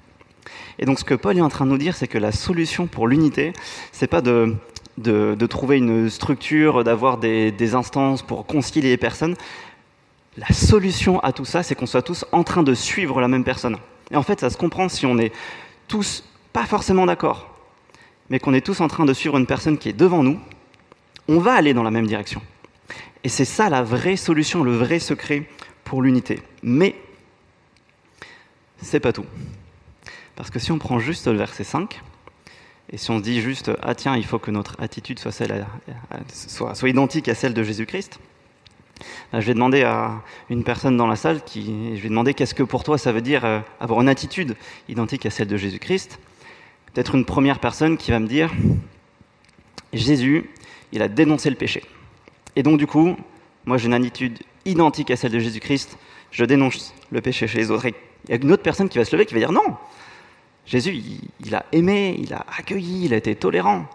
Et 0.79 0.87
donc 0.87 0.99
ce 0.99 1.05
que 1.05 1.15
Paul 1.15 1.37
est 1.37 1.43
en 1.43 1.49
train 1.49 1.67
de 1.67 1.71
nous 1.71 1.79
dire, 1.79 1.97
c'est 1.97 2.09
que 2.09 2.19
la 2.19 2.33
solution 2.33 2.87
pour 2.87 3.09
l'unité, 3.09 3.53
c'est 3.93 4.07
pas 4.07 4.23
de, 4.23 4.57
de, 4.99 5.47
trouver 5.47 5.79
une 5.79 6.09
structure, 6.09 6.85
d'avoir 6.85 7.19
des, 7.19 7.53
des 7.53 7.75
instances 7.75 8.23
pour 8.23 8.47
concilier 8.47 8.91
les 8.91 8.97
personnes. 8.97 9.37
La 10.37 10.49
solution 10.49 11.21
à 11.21 11.33
tout 11.33 11.45
ça, 11.45 11.62
c'est 11.62 11.75
qu'on 11.75 11.87
soit 11.87 12.03
tous 12.03 12.25
en 12.33 12.45
train 12.45 12.62
de 12.62 12.75
suivre 12.75 13.21
la 13.21 13.29
même 13.29 13.45
personne. 13.45 13.76
Et 14.11 14.17
en 14.17 14.23
fait, 14.23 14.41
ça 14.41 14.50
se 14.50 14.57
comprend 14.57 14.88
si 14.88 15.07
on 15.07 15.19
est 15.19 15.33
tous 15.88 16.25
pas 16.53 16.67
forcément 16.67 17.07
d'accord, 17.07 17.55
mais 18.31 18.38
qu'on 18.38 18.55
est 18.55 18.65
tous 18.65 18.81
en 18.81 18.88
train 18.88 19.05
de 19.05 19.12
suivre 19.12 19.37
une 19.37 19.47
personne 19.47 19.79
qui 19.79 19.88
est 19.88 19.95
devant 19.95 20.23
nous, 20.23 20.38
on 21.29 21.38
va 21.38 21.55
aller 21.55 21.75
dans 21.75 21.83
la 21.83 21.91
même 21.91 22.07
direction. 22.07 22.41
Et 23.25 23.29
c'est 23.29 23.45
ça 23.45 23.69
la 23.69 23.83
vraie 23.83 24.17
solution, 24.17 24.62
le 24.62 24.76
vrai 24.76 24.99
secret 24.99 25.49
pour 25.85 26.03
l'unité. 26.03 26.43
Mais 26.62 26.95
c'est 28.81 29.00
pas 29.00 29.12
tout. 29.12 29.26
Parce 30.37 30.50
que 30.50 30.59
si 30.59 30.71
on 30.71 30.79
prend 30.79 30.99
juste 30.99 31.26
le 31.26 31.37
verset 31.37 31.65
5, 31.65 32.00
et 32.90 32.99
si 32.99 33.11
on 33.11 33.19
se 33.19 33.23
dit 33.23 33.40
juste, 33.40 33.71
ah 33.83 33.95
tiens, 33.95 34.16
il 34.16 34.25
faut 34.25 34.38
que 34.38 34.50
notre 34.50 34.81
attitude 34.81 35.19
soit, 35.19 35.33
celle 35.33 35.66
soit, 36.33 36.75
soit 36.75 36.88
identique 36.88 37.28
à 37.28 37.35
celle 37.35 37.52
de 37.52 37.62
Jésus-Christ, 37.62 38.21
ben, 39.33 39.40
je 39.40 39.47
vais 39.47 39.55
demander 39.55 39.83
à 39.83 40.23
une 40.50 40.62
personne 40.62 40.97
dans 40.97 41.07
la 41.07 41.16
salle, 41.16 41.43
qui, 41.43 41.97
je 41.97 42.00
vais 42.00 42.09
demander 42.09 42.33
qu'est-ce 42.33 42.55
que 42.55 42.62
pour 42.62 42.85
toi 42.85 42.97
ça 42.97 43.12
veut 43.12 43.21
dire 43.21 43.45
euh, 43.45 43.61
avoir 43.81 44.00
une 44.00 44.09
attitude 44.09 44.57
identique 44.88 45.26
à 45.26 45.31
celle 45.31 45.49
de 45.49 45.57
Jésus-Christ. 45.57 46.19
Peut-être 46.93 47.14
une 47.14 47.25
première 47.25 47.59
personne 47.59 47.97
qui 47.97 48.12
va 48.12 48.21
me 48.21 48.28
dire, 48.28 48.52
Jésus, 49.93 50.49
il 50.93 51.02
a 51.02 51.09
dénoncé 51.09 51.50
le 51.50 51.57
péché. 51.57 51.83
Et 52.55 52.62
donc 52.62 52.78
du 52.78 52.87
coup, 52.87 53.16
moi 53.64 53.78
j'ai 53.78 53.87
une 53.87 53.95
attitude 53.95 54.38
identique 54.64 55.11
à 55.11 55.16
celle 55.16 55.33
de 55.33 55.40
Jésus-Christ, 55.40 55.99
je 56.31 56.45
dénonce 56.45 56.95
le 57.11 57.21
péché 57.21 57.49
chez 57.49 57.59
les 57.59 57.71
autres. 57.71 57.87
il 57.87 57.95
y 58.31 58.33
a 58.33 58.37
une 58.37 58.52
autre 58.52 58.62
personne 58.62 58.88
qui 58.88 58.99
va 58.99 59.05
se 59.05 59.14
lever 59.14 59.26
qui 59.26 59.35
va 59.35 59.40
dire, 59.40 59.52
non, 59.52 59.76
Jésus, 60.67 61.01
il, 61.45 61.55
a 61.55 61.65
aimé, 61.71 62.17
il 62.19 62.35
a 62.35 62.45
accueilli, 62.59 63.05
il 63.05 63.15
a 63.15 63.17
été 63.17 63.37
tolérant. 63.37 63.87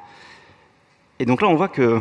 Et 1.20 1.26
donc 1.26 1.42
là, 1.42 1.50
on 1.50 1.56
voit 1.56 1.68
que 1.68 2.00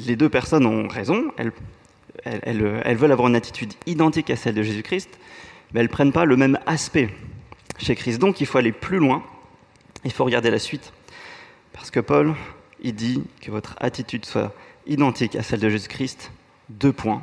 les 0.00 0.16
deux 0.16 0.28
personnes 0.28 0.66
ont 0.66 0.88
raison, 0.88 1.32
elles, 1.36 2.96
veulent 2.96 3.12
avoir 3.12 3.28
une 3.28 3.36
attitude 3.36 3.72
identique 3.86 4.28
à 4.30 4.36
celle 4.36 4.54
de 4.54 4.62
Jésus-Christ, 4.62 5.08
mais 5.72 5.80
elles 5.80 5.86
ne 5.86 5.92
prennent 5.92 6.12
pas 6.12 6.24
le 6.24 6.36
même 6.36 6.58
aspect 6.66 7.10
chez 7.78 7.94
Christ. 7.94 8.18
Donc 8.18 8.40
il 8.40 8.46
faut 8.46 8.58
aller 8.58 8.72
plus 8.72 8.98
loin, 8.98 9.22
il 10.04 10.12
faut 10.12 10.24
regarder 10.24 10.50
la 10.50 10.58
suite. 10.58 10.92
Parce 11.72 11.92
que 11.92 12.00
Paul, 12.00 12.34
il 12.82 12.94
dit 12.94 13.22
que 13.40 13.52
votre 13.52 13.76
attitude 13.78 14.24
soit 14.24 14.52
identique 14.86 15.36
à 15.36 15.42
celle 15.42 15.60
de 15.60 15.68
Jésus-Christ, 15.68 16.32
deux 16.68 16.92
points. 16.92 17.22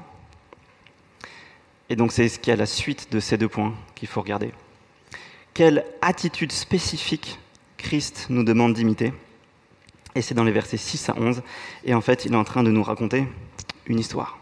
Et 1.90 1.98
donc 1.98 2.14
c'est 2.14 2.30
ce 2.30 2.40
qui 2.40 2.50
est 2.50 2.54
à 2.54 2.58
la 2.58 2.66
suite 2.66 3.12
de 3.12 3.20
ces 3.20 3.38
deux 3.38 3.50
points 3.50 3.74
qu'il 3.96 4.08
faut 4.08 4.22
regarder 4.22 4.52
quelle 5.54 5.86
attitude 6.02 6.52
spécifique 6.52 7.40
Christ 7.78 8.28
nous 8.30 8.44
demande 8.44 8.74
d'imiter. 8.74 9.14
Et 10.16 10.22
c'est 10.22 10.34
dans 10.34 10.44
les 10.44 10.52
versets 10.52 10.78
6 10.78 11.10
à 11.10 11.18
11. 11.18 11.42
Et 11.86 11.94
en 11.94 12.02
fait, 12.02 12.26
il 12.26 12.34
est 12.34 12.38
en 12.38 12.44
train 12.44 12.64
de 12.64 12.72
nous 12.72 12.84
raconter 12.84 13.28
une 13.88 14.00
histoire. 14.00 14.40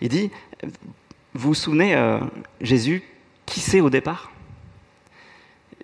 Il 0.00 0.08
dit, 0.08 0.30
vous 1.34 1.48
vous 1.48 1.54
souvenez, 1.54 1.94
euh, 1.94 2.20
Jésus, 2.60 3.02
qui 3.46 3.60
c'est 3.60 3.80
au 3.80 3.90
départ? 3.90 4.30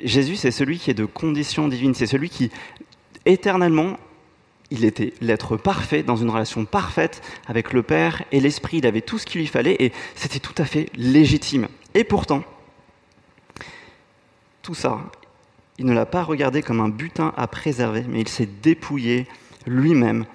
Jésus, 0.02 0.36
c'est 0.36 0.50
celui 0.50 0.78
qui 0.78 0.90
est 0.90 0.94
de 0.94 1.04
condition 1.04 1.68
divine. 1.68 1.94
C'est 1.94 2.06
celui 2.06 2.30
qui, 2.30 2.50
éternellement, 3.26 3.98
il 4.70 4.84
était 4.84 5.14
l'être 5.20 5.56
parfait, 5.56 6.02
dans 6.02 6.16
une 6.16 6.30
relation 6.30 6.64
parfaite 6.64 7.22
avec 7.46 7.72
le 7.72 7.82
Père 7.82 8.22
et 8.30 8.40
l'Esprit. 8.40 8.78
Il 8.78 8.86
avait 8.86 9.00
tout 9.00 9.18
ce 9.18 9.26
qu'il 9.26 9.40
lui 9.40 9.46
fallait 9.46 9.76
et 9.80 9.92
c'était 10.14 10.38
tout 10.38 10.54
à 10.58 10.64
fait 10.64 10.88
légitime. 10.96 11.68
Et 11.94 12.04
pourtant, 12.04 12.44
tout 14.62 14.74
ça, 14.74 14.98
il 15.78 15.86
ne 15.86 15.92
l'a 15.92 16.06
pas 16.06 16.22
regardé 16.22 16.62
comme 16.62 16.80
un 16.80 16.88
butin 16.88 17.32
à 17.36 17.46
préserver, 17.46 18.04
mais 18.08 18.20
il 18.20 18.28
s'est 18.28 18.48
dépouillé 18.62 19.26
lui-même. 19.66 20.26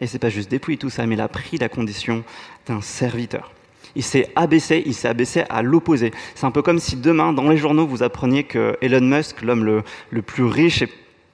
Et 0.00 0.06
c'est 0.06 0.18
pas 0.18 0.28
juste 0.28 0.50
dépouillé 0.50 0.78
tout 0.78 0.90
ça, 0.90 1.06
mais 1.06 1.14
il 1.14 1.20
a 1.20 1.28
pris 1.28 1.58
la 1.58 1.68
condition 1.68 2.22
d'un 2.66 2.80
serviteur. 2.80 3.52
Il 3.94 4.04
s'est 4.04 4.30
abaissé, 4.36 4.82
il 4.84 4.94
s'est 4.94 5.08
abaissé 5.08 5.44
à 5.48 5.62
l'opposé. 5.62 6.12
C'est 6.34 6.44
un 6.44 6.50
peu 6.50 6.62
comme 6.62 6.78
si 6.78 6.96
demain, 6.96 7.32
dans 7.32 7.48
les 7.48 7.56
journaux, 7.56 7.86
vous 7.86 8.02
appreniez 8.02 8.44
que 8.44 8.76
Elon 8.82 9.00
Musk, 9.00 9.42
l'homme 9.42 9.64
le, 9.64 9.82
le 10.10 10.22
plus 10.22 10.44
riche 10.44 10.82
et 10.82 10.88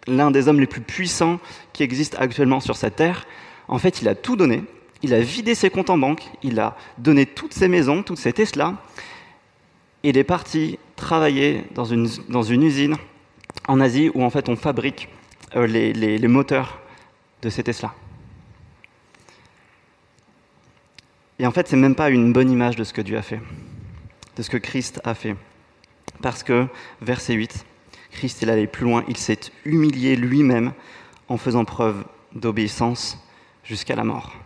l'un 0.07 0.31
des 0.31 0.49
hommes 0.49 0.61
les 0.61 0.67
plus 0.67 0.81
puissants 0.81 1.41
qui 1.73 1.83
existent 1.83 2.19
actuellement 2.21 2.61
sur 2.61 2.77
cette 2.77 2.97
terre, 2.97 3.27
en 3.69 3.79
fait, 3.79 4.01
il 4.01 4.09
a 4.09 4.15
tout 4.15 4.37
donné. 4.37 4.65
Il 5.03 5.13
a 5.13 5.21
vidé 5.21 5.55
ses 5.55 5.71
comptes 5.71 5.91
en 5.91 5.99
banque, 5.99 6.23
il 6.43 6.61
a 6.61 6.77
donné 6.99 7.27
toutes 7.27 7.53
ses 7.53 7.67
maisons, 7.67 8.05
toutes 8.05 8.19
ses 8.19 8.33
Tesla, 8.33 8.77
il 10.05 10.17
est 10.17 10.25
parti 10.25 10.79
travailler 11.03 11.65
dans 11.75 11.85
une, 11.85 12.09
dans 12.29 12.43
une 12.43 12.63
usine 12.63 12.97
en 13.69 13.81
Asie 13.81 14.11
où 14.15 14.23
en 14.25 14.31
fait 14.31 14.49
on 14.49 14.57
fabrique 14.57 15.09
euh, 15.57 15.67
les, 15.67 15.93
les, 15.93 16.29
moteurs 16.29 16.81
de 17.43 17.51
ces 17.51 17.63
Tesla. 17.63 17.93
Et 21.39 21.47
en 21.47 21.51
fait, 21.51 21.67
c'est 21.69 21.77
même 21.77 21.97
pas 21.97 22.09
une 22.09 22.33
bonne 22.33 22.51
image 22.51 22.77
de 22.77 22.85
ce 22.85 22.93
que 22.93 23.03
Dieu 23.03 23.19
a 23.19 23.23
fait, 23.23 23.41
de 24.37 24.43
ce 24.43 24.49
que 24.49 24.57
Christ 24.57 25.01
a 25.05 25.15
fait. 25.15 25.37
Parce 26.23 26.43
que, 26.45 26.69
verset 27.01 27.35
8, 27.35 27.67
Christ, 28.13 28.43
il 28.43 28.51
allait 28.51 28.69
plus 28.69 28.85
loin, 28.85 29.05
il 29.09 29.17
s'est 29.17 29.41
humilié 29.65 30.15
lui-même 30.15 30.73
en 31.29 31.37
faisant 31.37 31.65
preuve 31.65 32.05
d'obéissance 32.35 33.19
jusqu'à 33.65 33.97
la 33.97 34.05
mort. 34.05 34.37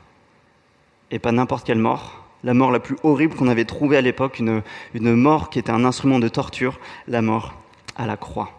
Et 1.10 1.18
pas 1.18 1.32
n'importe 1.32 1.66
quelle 1.66 1.78
mort, 1.78 2.25
la 2.46 2.54
mort 2.54 2.70
la 2.70 2.78
plus 2.78 2.96
horrible 3.02 3.34
qu'on 3.34 3.48
avait 3.48 3.64
trouvée 3.64 3.96
à 3.96 4.00
l'époque, 4.00 4.38
une, 4.38 4.62
mort 4.94 5.50
qui 5.50 5.58
était 5.58 5.72
un 5.72 5.84
instrument 5.84 6.20
de 6.20 6.28
torture, 6.28 6.78
la 7.08 7.20
mort 7.20 7.56
à 7.96 8.06
la 8.06 8.16
croix. 8.16 8.52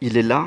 Il 0.00 0.16
est 0.16 0.22
là, 0.22 0.46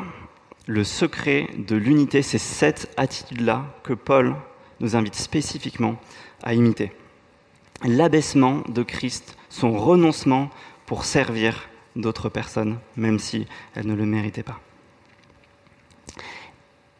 le 0.65 0.86
secret 0.86 1.50
de 1.58 1.75
l'unité, 1.75 2.22
c'est 2.22 2.38
cette 2.38 2.89
attitude-là 2.96 3.65
que 3.84 3.91
Paul 3.91 4.34
nous 4.79 4.96
invite 4.96 5.15
spécifiquement 5.15 5.98
à 6.41 6.53
imiter. 6.53 6.93
L'abaissement 7.84 8.63
de 8.69 8.81
Christ, 8.81 9.36
son 9.50 9.74
renoncement 9.77 10.50
pour 10.86 11.03
servir 11.03 11.67
d'autres 11.98 12.29
personnes, 12.29 12.79
même 12.96 13.19
si 13.19 13.46
elles 13.75 13.88
ne 13.88 13.93
le 13.93 14.05
méritaient 14.05 14.43
pas. 14.43 14.62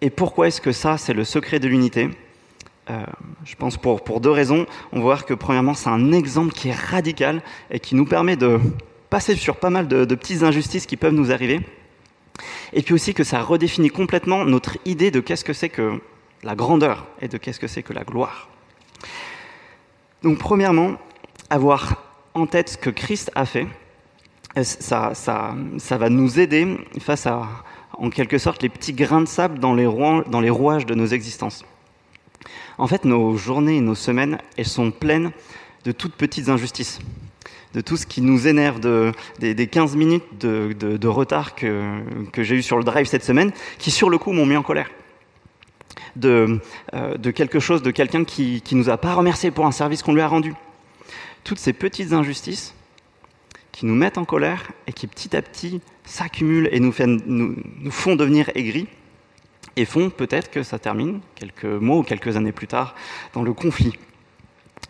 Et 0.01 0.10
pourquoi 0.10 0.50
est-ce 0.50 0.60
que 0.60 0.74
ça, 0.74 0.98
c'est 0.98 1.13
le 1.13 1.24
secret 1.24 1.62
de 1.62 1.69
l'unité? 1.69 2.10
Euh, 2.89 3.03
je 3.46 3.55
pense 3.55 3.77
pour, 3.77 4.19
deux 4.19 4.31
raisons. 4.31 4.65
On 4.91 4.98
va 4.98 5.03
voir 5.03 5.25
que 5.25 5.34
premièrement, 5.34 5.74
c'est 5.74 5.89
un 5.89 6.12
exemple 6.12 6.53
qui 6.53 6.69
est 6.69 6.75
radical 6.75 7.41
et 7.69 7.79
qui 7.79 7.96
nous 7.96 8.05
permet 8.05 8.36
de 8.36 8.60
passer 9.10 9.36
sur 9.36 9.58
pas 9.58 9.69
mal 9.69 9.88
de, 9.88 10.03
petites 10.15 10.43
injustices 10.43 10.86
qui 10.86 10.98
peuvent 10.98 11.13
nous 11.13 11.31
arriver. 11.31 11.62
Et 12.74 12.81
puis 12.81 12.93
aussi 12.93 13.13
que 13.13 13.24
ça 13.24 13.41
redéfinit 13.41 13.89
complètement 13.89 14.46
notre 14.46 14.77
idée 14.86 15.12
de 15.12 15.19
qu'est-ce 15.19 15.46
que 15.46 15.53
c'est 15.53 15.69
que 15.69 16.01
la 16.43 16.55
grandeur 16.55 17.05
et 17.22 17.27
de 17.27 17.38
qu'est-ce 17.38 17.60
que 17.60 17.67
c'est 17.67 17.84
que 17.84 17.93
la 17.93 18.03
gloire. 18.03 18.50
Donc 20.24 20.38
premièrement, 20.38 20.93
avoir 21.50 22.03
en 22.34 22.48
tête 22.48 22.69
ce 22.69 22.77
que 22.77 22.89
Christ 22.89 23.31
a 23.36 23.46
fait, 23.46 23.67
euh, 24.58 24.63
ça, 24.63 25.98
va 25.98 26.10
nous 26.10 26.39
aider 26.39 26.77
face 27.00 27.27
à, 27.27 27.48
en 27.93 28.10
quelque 28.10 28.38
sorte, 28.38 28.63
les 28.63 28.69
petits 28.69 28.93
grains 28.93 29.22
de 29.22 29.27
sable 29.27 29.60
dans 29.60 29.74
les 29.74 30.50
rouages 30.50 30.86
de 30.86 30.96
nos 30.96 31.08
existences. 31.08 31.65
En 32.79 32.88
fait, 32.88 33.03
nos 33.03 33.36
journées 33.36 33.75
et 33.77 33.81
nos 33.81 33.93
semaines, 33.93 34.38
elles 34.57 34.65
sont 34.65 34.89
pleines 34.89 35.31
de 35.83 35.91
toutes 35.91 36.15
petites 36.15 36.48
injustices, 36.48 37.00
de 37.74 37.81
tout 37.81 37.98
ce 37.98 38.07
qui 38.07 38.21
nous 38.21 38.48
énerve, 38.48 38.79
de, 38.79 39.12
des, 39.39 39.67
15 39.67 39.98
minutes 39.98 40.24
de, 40.39 41.07
retard 41.07 41.55
que, 41.55 42.01
j'ai 42.38 42.55
eu 42.55 42.62
sur 42.62 42.77
le 42.77 42.86
drive 42.86 43.05
cette 43.05 43.25
semaine, 43.25 43.51
qui 43.79 43.91
sur 43.91 44.09
le 44.09 44.17
coup 44.17 44.31
m'ont 44.31 44.45
mis 44.45 44.55
en 44.55 44.63
colère. 44.63 44.89
De, 46.15 46.62
euh, 46.93 47.17
quelque 47.33 47.59
chose, 47.59 47.81
de 47.81 47.91
quelqu'un 47.91 48.24
qui 48.24 48.63
ne 48.71 48.77
nous 48.77 48.89
a 48.89 48.98
pas 48.98 49.13
remercié 49.13 49.51
pour 49.51 49.65
un 49.65 49.74
service 49.74 50.01
qu'on 50.01 50.13
lui 50.13 50.21
a 50.21 50.27
rendu. 50.27 50.53
Toutes 51.43 51.59
ces 51.59 51.74
petites 51.74 52.13
injustices 52.13 52.74
qui 53.74 53.86
nous 53.86 53.95
mettent 53.95 54.17
en 54.17 54.25
colère 54.25 54.71
et 54.88 54.93
qui 54.93 55.05
petit 55.07 55.36
à 55.36 55.41
petit 55.41 55.81
s'accumulent 56.05 56.69
et 56.71 56.79
nous, 56.79 56.93
nous 57.25 57.91
font 57.91 58.15
devenir 58.15 58.50
aigris 58.55 58.88
et 59.79 59.86
font 59.86 60.09
peut-être 60.09 60.51
que 60.51 60.62
ça 60.62 60.77
termine 60.77 61.21
quelques 61.36 61.63
mois 61.63 61.98
ou 62.00 62.03
quelques 62.03 62.36
années 62.36 62.51
plus 62.51 62.67
tard 62.67 62.95
dans 63.33 63.43
le 63.43 63.53
conflit. 63.53 63.93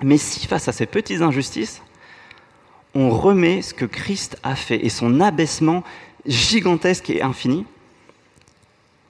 Mais 0.01 0.17
si 0.17 0.47
face 0.47 0.67
à 0.67 0.71
ces 0.71 0.87
petites 0.87 1.21
injustices, 1.21 1.83
on 2.95 3.11
remet 3.11 3.61
ce 3.61 3.75
que 3.75 3.85
Christ 3.85 4.39
a 4.41 4.55
fait 4.55 4.83
et 4.83 4.89
son 4.89 5.21
abaissement 5.21 5.83
gigantesque 6.25 7.11
et 7.11 7.21
infini, 7.21 7.67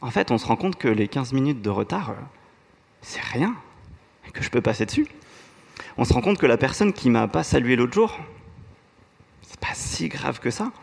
en 0.01 0.12
fait, 0.12 0.31
on 0.31 0.38
se 0.38 0.45
rend 0.45 0.57
compte 0.57 0.75
que 0.75 0.89
les 0.89 1.07
15 1.07 1.31
minutes 1.31 1.62
de 1.62 1.69
retard, 1.69 2.09
euh, 2.09 2.13
c'est 3.01 3.21
rien, 3.21 3.55
que 4.33 4.43
je 4.43 4.50
peux 4.50 4.62
passer 4.62 4.86
dessus. 4.86 5.07
On 5.98 6.03
se 6.03 6.12
rend 6.12 6.21
compte 6.21 6.38
que 6.38 6.45
la 6.45 6.57
personne 6.57 6.91
qui 6.91 7.09
m'a 7.09 7.29
pas 7.29 7.43
salué 7.43 7.77
l'autre 7.77 7.93
jour, 7.93 8.19
c'est 9.43 9.59
pas 9.62 9.74
si 9.74 10.09
grave 10.09 10.41
que 10.41 10.51
ça. 10.51 10.74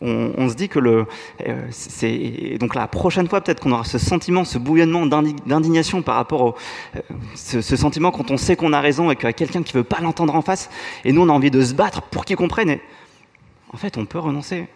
On, 0.00 0.48
se 0.48 0.54
dit 0.54 0.68
que 0.68 0.78
le, 0.78 1.06
euh, 1.46 1.66
c'est 1.70 2.56
donc 2.60 2.76
la 2.76 2.86
prochaine 2.86 3.28
fois 3.28 3.40
peut-être 3.40 3.60
qu'on 3.60 3.72
aura 3.72 3.84
ce 3.84 3.98
sentiment, 3.98 4.44
ce 4.44 4.56
bouillonnement 4.58 5.06
d'indignation 5.06 6.02
par 6.02 6.14
rapport 6.14 6.40
au 6.42 6.54
euh, 6.96 7.00
ce, 7.34 7.76
sentiment 7.76 8.12
quand 8.12 8.30
on 8.30 8.36
sait 8.36 8.54
qu'on 8.54 8.72
a 8.72 8.80
raison 8.80 9.10
et 9.10 9.16
qu'il 9.16 9.24
y 9.24 9.28
a 9.28 9.32
quelqu'un 9.32 9.64
qui 9.64 9.72
veut 9.72 9.82
pas 9.82 10.00
l'entendre 10.00 10.36
en 10.36 10.42
face 10.42 10.70
et 11.04 11.12
nous 11.12 11.22
on 11.22 11.28
a 11.28 11.32
envie 11.32 11.50
de 11.50 11.62
se 11.62 11.74
battre 11.74 12.02
pour 12.02 12.24
qu'il 12.24 12.36
comprenne. 12.36 12.78
En 13.72 13.76
fait, 13.76 13.98
on 13.98 14.06
peut 14.06 14.18
renoncer 14.18 14.68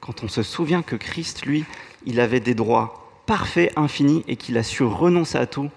quand 0.00 0.22
on 0.22 0.28
se 0.28 0.42
souvient 0.42 0.82
que 0.82 0.94
Christ, 0.94 1.46
lui, 1.46 1.64
il 2.04 2.20
avait 2.20 2.40
des 2.40 2.54
droits 2.54 3.10
parfaits, 3.26 3.72
infinis 3.76 4.24
et 4.28 4.36
qu'il 4.36 4.56
a 4.58 4.62
su 4.62 4.82
renoncer 4.82 5.38
à 5.38 5.46
tout 5.46 5.70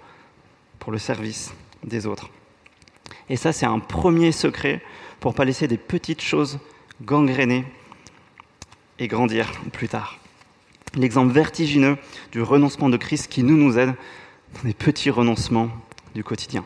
pour 0.78 0.92
le 0.92 0.98
service 0.98 1.52
des 1.84 2.06
autres. 2.06 2.28
Et 3.28 3.36
ça, 3.36 3.52
c'est 3.52 3.66
un 3.66 3.78
premier 3.78 4.30
secret 4.32 4.82
pour 5.20 5.34
pas 5.34 5.44
laisser 5.44 5.68
des 5.68 5.78
petites 5.78 6.20
choses 6.20 6.58
gangréner 7.02 7.64
et 9.00 9.08
grandir 9.08 9.50
plus 9.72 9.88
tard. 9.88 10.18
L'exemple 10.94 11.32
vertigineux 11.32 11.96
du 12.30 12.42
renoncement 12.42 12.88
de 12.88 12.96
Christ 12.96 13.28
qui 13.28 13.42
nous 13.42 13.56
nous 13.56 13.78
aide 13.78 13.94
dans 14.54 14.60
les 14.64 14.74
petits 14.74 15.10
renoncements 15.10 15.70
du 16.14 16.22
quotidien. 16.22 16.64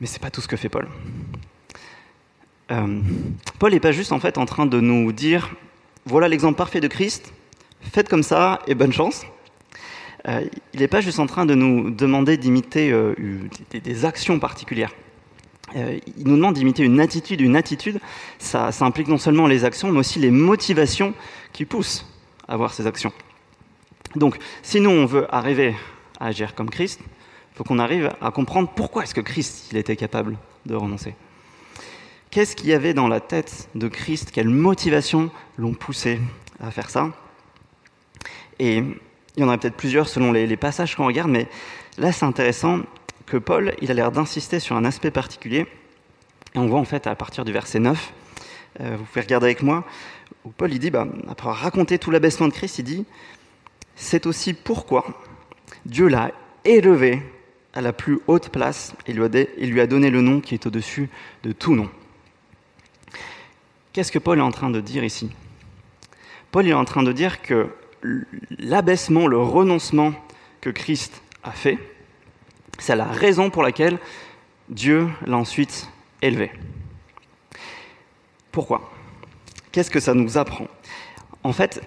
Mais 0.00 0.06
c'est 0.06 0.20
pas 0.20 0.30
tout 0.30 0.40
ce 0.40 0.48
que 0.48 0.56
fait 0.56 0.68
Paul. 0.68 0.88
Euh, 2.70 3.00
Paul 3.58 3.72
n'est 3.72 3.80
pas 3.80 3.92
juste 3.92 4.12
en 4.12 4.20
fait 4.20 4.38
en 4.38 4.46
train 4.46 4.66
de 4.66 4.80
nous 4.80 5.12
dire 5.12 5.54
voilà 6.06 6.28
l'exemple 6.28 6.56
parfait 6.56 6.80
de 6.80 6.88
Christ, 6.88 7.32
faites 7.80 8.08
comme 8.08 8.22
ça 8.22 8.60
et 8.66 8.74
bonne 8.74 8.92
chance. 8.92 9.24
Euh, 10.26 10.44
il 10.72 10.80
n'est 10.80 10.88
pas 10.88 11.00
juste 11.00 11.18
en 11.18 11.26
train 11.26 11.46
de 11.46 11.54
nous 11.54 11.90
demander 11.90 12.36
d'imiter 12.36 12.90
euh, 12.90 13.14
des, 13.70 14.04
actions 14.04 14.38
particulières. 14.38 14.92
Euh, 15.76 15.98
il 16.16 16.26
nous 16.26 16.36
demande 16.36 16.54
d'imiter 16.54 16.82
une 16.82 17.00
attitude. 17.00 17.40
Une 17.40 17.56
attitude, 17.56 18.00
ça, 18.38 18.70
implique 18.80 19.08
non 19.08 19.18
seulement 19.18 19.46
les 19.46 19.64
actions, 19.64 19.90
mais 19.90 19.98
aussi 19.98 20.18
les 20.18 20.30
motivations 20.30 21.14
qui 21.52 21.64
poussent 21.64 22.06
à 22.46 22.54
avoir 22.54 22.74
ces 22.74 22.86
actions. 22.86 23.12
Donc, 24.16 24.38
si 24.62 24.80
nous, 24.80 24.90
on 24.90 25.06
veut 25.06 25.26
arriver 25.34 25.74
à 26.20 26.26
agir 26.26 26.54
comme 26.54 26.70
Christ, 26.70 27.00
il 27.02 27.56
faut 27.56 27.64
qu'on 27.64 27.78
arrive 27.78 28.10
à 28.20 28.30
comprendre 28.30 28.70
pourquoi 28.74 29.04
est-ce 29.04 29.14
que 29.14 29.20
Christ 29.20 29.68
il 29.72 29.78
était 29.78 29.96
capable 29.96 30.36
de 30.66 30.74
renoncer. 30.74 31.14
Qu'est-ce 32.30 32.56
qu'il 32.56 32.68
y 32.68 32.72
avait 32.72 32.94
dans 32.94 33.06
la 33.06 33.20
tête 33.20 33.68
de 33.74 33.86
Christ? 33.86 34.30
Quelles 34.32 34.48
motivations 34.48 35.30
l'ont 35.56 35.74
poussé 35.74 36.20
à 36.60 36.70
faire 36.70 36.90
ça? 36.90 37.12
Et 38.58 38.78
il 39.36 39.40
y 39.40 39.44
en 39.44 39.48
a 39.48 39.58
peut-être 39.58 39.76
plusieurs 39.76 40.08
selon 40.08 40.32
les, 40.32 40.56
passages 40.56 40.96
qu'on 40.96 41.06
regarde, 41.06 41.30
mais 41.30 41.48
là 41.98 42.12
c'est 42.12 42.24
intéressant 42.24 42.80
que 43.26 43.36
Paul, 43.36 43.74
il 43.80 43.90
a 43.90 43.94
l'air 43.94 44.12
d'insister 44.12 44.60
sur 44.60 44.76
un 44.76 44.84
aspect 44.84 45.10
particulier. 45.10 45.66
Et 46.54 46.58
on 46.58 46.66
voit 46.66 46.78
en 46.78 46.84
fait 46.84 47.06
à 47.06 47.14
partir 47.14 47.44
du 47.44 47.52
verset 47.52 47.80
9, 47.80 48.12
euh, 48.80 48.96
vous 48.96 49.04
pouvez 49.04 49.22
regarder 49.22 49.46
avec 49.46 49.62
moi, 49.62 49.84
où 50.44 50.50
Paul 50.50 50.72
il 50.72 50.78
dit, 50.78 50.90
bah, 50.90 51.06
après 51.28 51.48
avoir 51.48 51.56
raconté 51.56 51.98
tout 51.98 52.10
l'abaissement 52.10 52.48
de 52.48 52.52
Christ, 52.52 52.78
il 52.78 52.84
dit, 52.84 53.04
c'est 53.96 54.26
aussi 54.26 54.54
pourquoi 54.54 55.04
Dieu 55.86 56.08
l'a 56.08 56.32
élevé 56.64 57.22
à 57.72 57.80
la 57.80 57.92
plus 57.92 58.20
haute 58.26 58.50
place 58.50 58.94
et 59.06 59.12
lui 59.12 59.80
a 59.80 59.86
donné 59.86 60.10
le 60.10 60.20
nom 60.20 60.40
qui 60.40 60.54
est 60.54 60.66
au-dessus 60.66 61.08
de 61.42 61.52
tout 61.52 61.74
nom. 61.74 61.90
Qu'est-ce 63.92 64.12
que 64.12 64.18
Paul 64.18 64.38
est 64.38 64.42
en 64.42 64.52
train 64.52 64.70
de 64.70 64.80
dire 64.80 65.04
ici? 65.04 65.30
Paul 66.50 66.66
est 66.68 66.72
en 66.72 66.84
train 66.84 67.02
de 67.02 67.12
dire 67.12 67.42
que 67.42 67.68
l'abaissement, 68.58 69.26
le 69.26 69.38
renoncement 69.38 70.12
que 70.60 70.70
Christ 70.70 71.20
a 71.42 71.50
fait, 71.50 71.78
c'est 72.78 72.96
la 72.96 73.04
raison 73.04 73.50
pour 73.50 73.62
laquelle 73.62 73.98
Dieu 74.68 75.08
l'a 75.26 75.36
ensuite 75.36 75.88
élevé. 76.22 76.50
Pourquoi? 78.52 78.90
Qu'est-ce 79.72 79.90
que 79.90 80.00
ça 80.00 80.14
nous 80.14 80.38
apprend? 80.38 80.68
En 81.42 81.52
fait, 81.52 81.82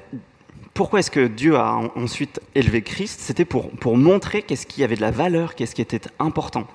pourquoi 0.74 1.00
est-ce 1.00 1.10
que 1.10 1.28
Dieu 1.28 1.56
a 1.56 1.74
ensuite 1.96 2.40
élevé 2.54 2.82
Christ? 2.82 3.20
C'était 3.20 3.46
pour, 3.46 3.72
montrer 3.98 4.44
qu'est-ce 4.44 4.68
qui 4.68 4.84
avait 4.84 4.96
de 4.96 5.02
la 5.02 5.12
valeur, 5.12 5.56
qu'est-ce 5.56 5.74
qui 5.74 5.82
était 5.82 6.02
important. 6.20 6.68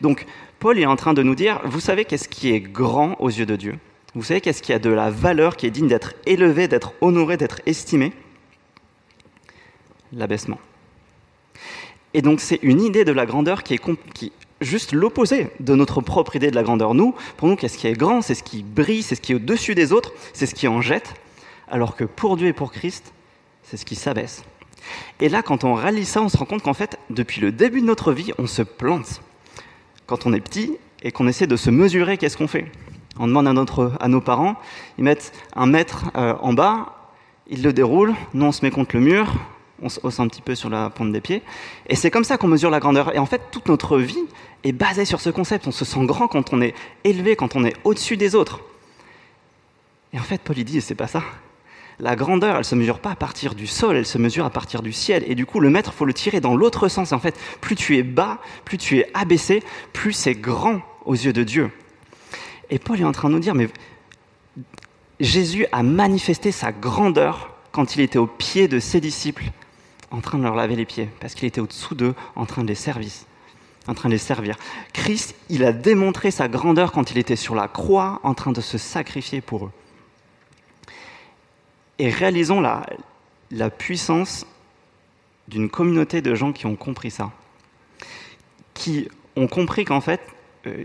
Donc, 0.00 0.26
Paul 0.58 0.78
est 0.78 0.86
en 0.86 0.96
train 0.96 1.14
de 1.14 1.22
nous 1.22 1.34
dire, 1.34 1.60
vous 1.64 1.80
savez 1.80 2.04
qu'est-ce 2.04 2.28
qui 2.28 2.52
est 2.52 2.60
grand 2.60 3.14
aux 3.20 3.30
yeux 3.30 3.46
de 3.46 3.56
Dieu? 3.56 3.78
Vous 4.14 4.22
savez 4.22 4.40
qu'est-ce 4.40 4.62
qui 4.62 4.72
a 4.72 4.78
de 4.78 4.90
la 4.90 5.10
valeur, 5.10 5.56
qui 5.56 5.66
est 5.66 5.70
digne 5.70 5.88
d'être 5.88 6.14
élevé, 6.26 6.68
d'être 6.68 6.92
honoré, 7.00 7.36
d'être 7.36 7.60
estimé? 7.66 8.12
L'abaissement. 10.12 10.58
Et 12.16 12.22
donc 12.22 12.40
c'est 12.40 12.58
une 12.62 12.80
idée 12.80 13.04
de 13.04 13.12
la 13.12 13.26
grandeur 13.26 13.62
qui 13.62 13.74
est, 13.74 14.32
juste 14.62 14.92
l'opposé 14.92 15.50
de 15.60 15.74
notre 15.74 16.00
propre 16.00 16.34
idée 16.34 16.50
de 16.50 16.54
la 16.54 16.62
grandeur. 16.62 16.94
Nous, 16.94 17.14
pour 17.36 17.46
nous, 17.46 17.56
qu'est-ce 17.56 17.76
qui 17.76 17.88
est 17.88 17.92
grand 17.92 18.22
C'est 18.22 18.34
ce 18.34 18.42
qui 18.42 18.62
brille, 18.62 19.02
c'est 19.02 19.16
ce 19.16 19.20
qui 19.20 19.32
est 19.32 19.34
au-dessus 19.34 19.74
des 19.74 19.92
autres, 19.92 20.14
c'est 20.32 20.46
ce 20.46 20.54
qui 20.54 20.66
en 20.66 20.80
jette, 20.80 21.12
alors 21.68 21.94
que 21.94 22.04
pour 22.04 22.38
Dieu 22.38 22.46
et 22.46 22.54
pour 22.54 22.72
Christ, 22.72 23.12
c'est 23.62 23.76
ce 23.76 23.84
qui 23.84 23.96
s'abaisse. 23.96 24.44
Et 25.20 25.28
là, 25.28 25.42
quand 25.42 25.64
on 25.64 25.74
réalise 25.74 26.08
ça, 26.08 26.22
on 26.22 26.30
se 26.30 26.38
rend 26.38 26.46
compte 26.46 26.62
qu'en 26.62 26.72
fait, 26.72 26.98
depuis 27.10 27.42
le 27.42 27.52
début 27.52 27.82
de 27.82 27.86
notre 27.86 28.14
vie, 28.14 28.32
on 28.38 28.46
se 28.46 28.62
plante. 28.62 29.20
Quand 30.06 30.24
on 30.24 30.32
est 30.32 30.40
petit 30.40 30.78
et 31.02 31.12
qu'on 31.12 31.28
essaie 31.28 31.46
de 31.46 31.56
se 31.56 31.68
mesurer, 31.68 32.16
qu'est-ce 32.16 32.38
qu'on 32.38 32.48
fait? 32.48 32.72
On 33.18 33.26
demande 33.26 33.46
à, 33.46 33.52
notre, 33.52 33.92
à 34.00 34.08
nos 34.08 34.22
parents, 34.22 34.56
ils 34.96 35.04
mettent 35.04 35.34
un 35.54 35.66
mètre 35.66 36.06
euh, 36.16 36.32
en 36.40 36.54
bas, 36.54 37.12
ils 37.46 37.62
le 37.62 37.74
déroulent, 37.74 38.14
nous 38.32 38.46
on 38.46 38.52
se 38.52 38.64
met 38.64 38.70
contre 38.70 38.96
le 38.96 39.02
mur, 39.02 39.34
on 39.82 39.88
se 39.88 40.00
hausse 40.02 40.20
un 40.20 40.28
petit 40.28 40.42
peu 40.42 40.54
sur 40.54 40.70
la 40.70 40.90
pointe 40.90 41.12
des 41.12 41.20
pieds. 41.20 41.42
Et 41.88 41.96
c'est 41.96 42.10
comme 42.10 42.24
ça 42.24 42.38
qu'on 42.38 42.48
mesure 42.48 42.70
la 42.70 42.80
grandeur. 42.80 43.14
Et 43.14 43.18
en 43.18 43.26
fait, 43.26 43.42
toute 43.50 43.68
notre 43.68 43.98
vie 43.98 44.24
est 44.64 44.72
basée 44.72 45.04
sur 45.04 45.20
ce 45.20 45.30
concept. 45.30 45.66
On 45.66 45.72
se 45.72 45.84
sent 45.84 46.04
grand 46.04 46.28
quand 46.28 46.52
on 46.52 46.60
est 46.60 46.74
élevé, 47.04 47.36
quand 47.36 47.56
on 47.56 47.64
est 47.64 47.74
au-dessus 47.84 48.16
des 48.16 48.34
autres. 48.34 48.60
Et 50.12 50.18
en 50.18 50.22
fait, 50.22 50.40
Paul 50.40 50.56
dit, 50.56 50.80
c'est 50.80 50.94
pas 50.94 51.06
ça. 51.06 51.22
La 51.98 52.14
grandeur, 52.14 52.56
elle 52.56 52.64
se 52.64 52.74
mesure 52.74 52.98
pas 52.98 53.12
à 53.12 53.16
partir 53.16 53.54
du 53.54 53.66
sol, 53.66 53.96
elle 53.96 54.06
se 54.06 54.18
mesure 54.18 54.44
à 54.44 54.50
partir 54.50 54.82
du 54.82 54.92
ciel. 54.92 55.24
Et 55.26 55.34
du 55.34 55.46
coup, 55.46 55.60
le 55.60 55.70
maître, 55.70 55.92
faut 55.92 56.04
le 56.04 56.12
tirer 56.12 56.40
dans 56.40 56.56
l'autre 56.56 56.88
sens. 56.88 57.12
En 57.12 57.18
fait, 57.18 57.38
plus 57.60 57.74
tu 57.74 57.96
es 57.96 58.02
bas, 58.02 58.38
plus 58.64 58.78
tu 58.78 58.98
es 58.98 59.10
abaissé, 59.14 59.62
plus 59.92 60.12
c'est 60.12 60.34
grand 60.34 60.80
aux 61.04 61.14
yeux 61.14 61.32
de 61.32 61.42
Dieu. 61.42 61.70
Et 62.68 62.78
Paul 62.78 63.00
est 63.00 63.04
en 63.04 63.12
train 63.12 63.28
de 63.28 63.34
nous 63.34 63.40
dire, 63.40 63.54
mais 63.54 63.68
Jésus 65.20 65.66
a 65.72 65.82
manifesté 65.82 66.52
sa 66.52 66.72
grandeur 66.72 67.54
quand 67.72 67.96
il 67.96 68.02
était 68.02 68.18
au 68.18 68.26
pied 68.26 68.68
de 68.68 68.78
ses 68.78 69.00
disciples 69.00 69.44
en 70.10 70.20
train 70.20 70.38
de 70.38 70.42
leur 70.44 70.54
laver 70.54 70.76
les 70.76 70.86
pieds, 70.86 71.08
parce 71.20 71.34
qu'il 71.34 71.46
était 71.46 71.60
au-dessous 71.60 71.94
d'eux, 71.94 72.14
en 72.34 72.46
train 72.46 72.62
de 72.62 72.68
les 72.68 72.74
servir. 72.74 73.10
En 73.88 73.94
train 73.94 74.08
de 74.08 74.14
les 74.14 74.18
servir. 74.18 74.56
Christ, 74.92 75.36
il 75.48 75.64
a 75.64 75.72
démontré 75.72 76.30
sa 76.30 76.48
grandeur 76.48 76.92
quand 76.92 77.10
il 77.10 77.18
était 77.18 77.36
sur 77.36 77.54
la 77.54 77.68
croix, 77.68 78.20
en 78.22 78.34
train 78.34 78.52
de 78.52 78.60
se 78.60 78.78
sacrifier 78.78 79.40
pour 79.40 79.66
eux. 79.66 79.72
Et 81.98 82.10
réalisons 82.10 82.60
la, 82.60 83.70
puissance 83.70 84.46
d'une 85.48 85.70
communauté 85.70 86.20
de 86.20 86.34
gens 86.34 86.52
qui 86.52 86.66
ont 86.66 86.76
compris 86.76 87.10
ça, 87.10 87.30
qui 88.74 89.08
ont 89.36 89.46
compris 89.46 89.84
qu'en 89.84 90.00
fait, 90.00 90.20
euh, 90.66 90.84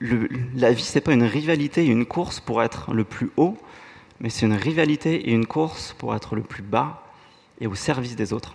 la 0.00 0.72
vie, 0.72 0.82
c'est 0.82 1.00
pas 1.00 1.12
une 1.12 1.24
rivalité, 1.24 1.84
une 1.84 2.06
course 2.06 2.40
pour 2.40 2.62
être 2.62 2.92
le 2.92 3.04
plus 3.04 3.30
haut, 3.36 3.58
mais 4.20 4.30
c'est 4.30 4.46
une 4.46 4.54
rivalité 4.54 5.28
et 5.28 5.32
une 5.32 5.46
course 5.46 5.94
pour 5.98 6.14
être 6.14 6.34
le 6.34 6.42
plus 6.42 6.62
bas 6.62 7.02
et 7.60 7.66
au 7.66 7.74
service 7.74 8.16
des 8.16 8.32
autres. 8.32 8.54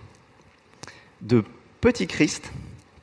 De 1.24 1.42
petits 1.80 2.06
Christ 2.06 2.52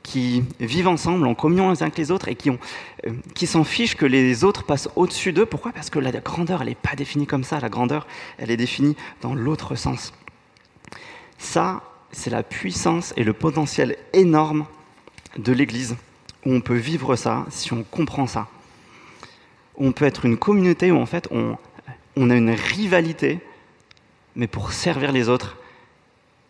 qui 0.02 0.44
vivent 0.58 0.88
ensemble 0.88 1.26
en 1.26 1.34
communion 1.34 1.70
les 1.70 1.82
uns 1.82 1.86
avec 1.86 1.98
les 1.98 2.10
autres 2.10 2.28
et 2.28 2.34
qui, 2.34 2.50
euh, 2.50 3.46
s'en 3.46 3.64
fichent 3.64 3.96
que 3.96 4.06
les 4.06 4.44
autres 4.44 4.64
passent 4.64 4.88
au-dessus 4.96 5.32
d'eux. 5.32 5.46
Pourquoi? 5.46 5.72
Parce 5.72 5.90
que 5.90 5.98
la 5.98 6.10
grandeur, 6.12 6.62
elle 6.62 6.68
n'est 6.68 6.74
pas 6.74 6.96
définie 6.96 7.26
comme 7.26 7.44
ça. 7.44 7.60
La 7.60 7.68
grandeur, 7.68 8.06
elle 8.38 8.50
est 8.50 8.56
définie 8.56 8.96
dans 9.20 9.34
l'autre 9.34 9.74
sens. 9.76 10.12
Ça, 11.38 11.82
c'est 12.10 12.30
la 12.30 12.42
puissance 12.42 13.14
et 13.16 13.24
le 13.24 13.32
potentiel 13.32 13.96
énorme 14.12 14.66
de 15.38 15.52
l'Église, 15.52 15.96
où 16.44 16.52
on 16.52 16.60
peut 16.60 16.76
vivre 16.76 17.16
ça 17.16 17.46
si 17.50 17.72
on 17.72 17.84
comprend 17.84 18.26
ça. 18.26 18.48
on 19.76 19.92
peut 19.92 20.04
être 20.04 20.26
une 20.26 20.36
communauté 20.36 20.92
où 20.92 20.98
en 20.98 21.06
fait 21.06 21.26
on, 21.30 21.56
on 22.16 22.30
a 22.30 22.36
une 22.36 22.50
rivalité, 22.50 23.40
mais 24.36 24.46
pour 24.46 24.72
servir 24.72 25.12
les 25.12 25.28
autres 25.28 25.56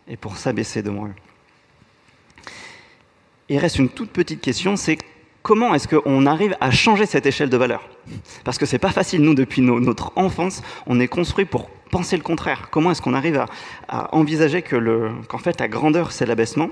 et 0.08 0.16
pour 0.16 0.36
s'abaisser 0.36 0.82
devant 0.82 1.06
eux. 1.06 1.14
Il 3.48 3.58
reste 3.58 3.78
une 3.78 3.88
toute 3.88 4.10
petite 4.10 4.40
question, 4.40 4.76
c'est 4.76 4.98
comment 5.42 5.74
est-ce 5.74 5.88
qu'on 5.88 6.26
arrive 6.26 6.56
à 6.60 6.70
changer 6.70 7.06
cette 7.06 7.26
échelle 7.26 7.50
de 7.50 7.56
valeur? 7.56 7.88
Parce 8.44 8.58
que 8.58 8.66
c'est 8.66 8.78
pas 8.78 8.90
facile, 8.90 9.22
nous, 9.22 9.34
depuis 9.34 9.62
notre 9.62 10.12
enfance, 10.16 10.62
on 10.86 11.00
est 11.00 11.08
construit 11.08 11.44
pour 11.44 11.68
penser 11.90 12.16
le 12.16 12.22
contraire. 12.22 12.68
Comment 12.70 12.92
est-ce 12.92 13.02
qu'on 13.02 13.14
arrive 13.14 13.44
à, 13.88 14.14
envisager 14.16 14.62
qu'en 14.62 15.38
fait 15.38 15.60
la 15.60 15.68
grandeur, 15.68 16.12
c'est 16.12 16.26
l'abaissement? 16.26 16.70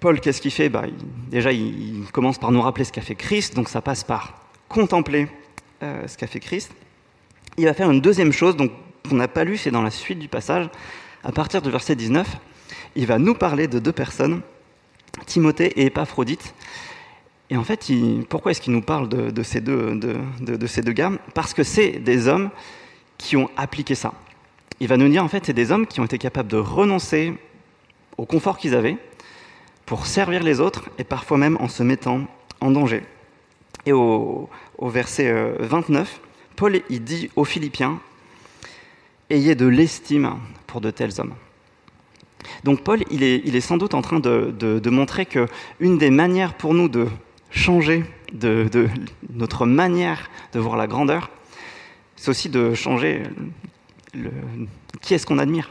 Paul, 0.00 0.20
qu'est-ce 0.20 0.40
qu'il 0.40 0.50
fait? 0.50 0.68
Bah, 0.68 0.84
Déjà, 1.30 1.52
il, 1.52 2.04
commence 2.12 2.38
par 2.38 2.52
nous 2.52 2.60
rappeler 2.60 2.84
ce 2.84 2.92
qu'a 2.92 3.02
fait 3.02 3.14
Christ, 3.14 3.54
donc 3.54 3.68
ça 3.68 3.80
passe 3.80 4.04
par 4.04 4.34
contempler 4.68 5.28
euh, 5.82 6.06
ce 6.06 6.16
qu'a 6.16 6.26
fait 6.26 6.40
Christ. 6.40 6.72
Il 7.56 7.66
va 7.66 7.74
faire 7.74 7.90
une 7.90 8.00
deuxième 8.00 8.32
chose, 8.32 8.56
donc 8.56 8.72
qu'on 9.08 9.16
n'a 9.16 9.28
pas 9.28 9.44
lu, 9.44 9.56
c'est 9.56 9.70
dans 9.70 9.82
la 9.82 9.90
suite 9.90 10.18
du 10.18 10.28
passage, 10.28 10.68
à 11.24 11.32
partir 11.32 11.62
du 11.62 11.70
verset 11.70 11.96
19, 11.96 12.26
il 12.96 13.06
va 13.06 13.18
nous 13.18 13.34
parler 13.34 13.68
de 13.68 13.78
deux 13.78 13.92
personnes, 13.92 14.40
Timothée 15.26 15.72
et 15.80 15.86
Épaphrodite. 15.86 16.54
Et 17.50 17.56
en 17.56 17.64
fait, 17.64 17.90
pourquoi 18.28 18.52
est-ce 18.52 18.60
qu'il 18.60 18.72
nous 18.72 18.82
parle 18.82 19.08
de, 19.08 19.42
ces 19.42 19.60
deux, 19.60 19.94
de, 19.94 20.66
ces 20.66 20.80
deux 20.80 20.94
Parce 21.34 21.52
que 21.52 21.62
c'est 21.62 21.92
des 21.92 22.26
hommes 22.28 22.50
qui 23.18 23.36
ont 23.36 23.50
appliqué 23.56 23.94
ça. 23.94 24.14
Il 24.80 24.88
va 24.88 24.96
nous 24.96 25.08
dire, 25.08 25.22
en 25.22 25.28
fait, 25.28 25.44
c'est 25.46 25.52
des 25.52 25.70
hommes 25.70 25.86
qui 25.86 26.00
ont 26.00 26.04
été 26.04 26.18
capables 26.18 26.48
de 26.48 26.56
renoncer 26.56 27.34
au 28.16 28.24
confort 28.24 28.56
qu'ils 28.56 28.74
avaient 28.74 28.96
pour 29.86 30.06
servir 30.06 30.42
les 30.42 30.60
autres 30.60 30.88
et 30.98 31.04
parfois 31.04 31.36
même 31.38 31.56
en 31.60 31.68
se 31.68 31.82
mettant 31.82 32.22
en 32.60 32.70
danger. 32.70 33.02
Et 33.84 33.92
au, 33.92 34.48
verset 34.80 35.32
29, 35.58 36.08
euh, 36.08 36.28
Paul 36.56 36.80
il 36.88 37.04
dit 37.04 37.30
aux 37.36 37.44
Philippiens, 37.44 38.00
Ayez 39.28 39.54
de 39.54 39.66
l'estime 39.66 40.38
pour 40.66 40.80
de 40.80 40.90
tels 40.90 41.20
hommes. 41.20 41.34
Donc 42.64 42.82
Paul, 42.82 43.04
il 43.10 43.22
est, 43.22 43.60
sans 43.60 43.76
doute 43.76 43.94
en 43.94 44.02
train 44.02 44.20
de, 44.20 44.90
montrer 44.90 45.26
qu'une 45.26 45.98
des 45.98 46.10
manières 46.10 46.54
pour 46.54 46.74
nous 46.74 46.88
de 46.88 47.08
changer 47.50 48.04
de, 48.32 48.68
notre 49.32 49.66
manière 49.66 50.30
de 50.52 50.60
voir 50.60 50.76
la 50.76 50.86
grandeur, 50.86 51.30
c'est 52.16 52.30
aussi 52.30 52.48
de 52.48 52.74
changer 52.74 53.22
qui 55.00 55.14
est-ce 55.14 55.26
qu'on 55.26 55.38
admire 55.38 55.70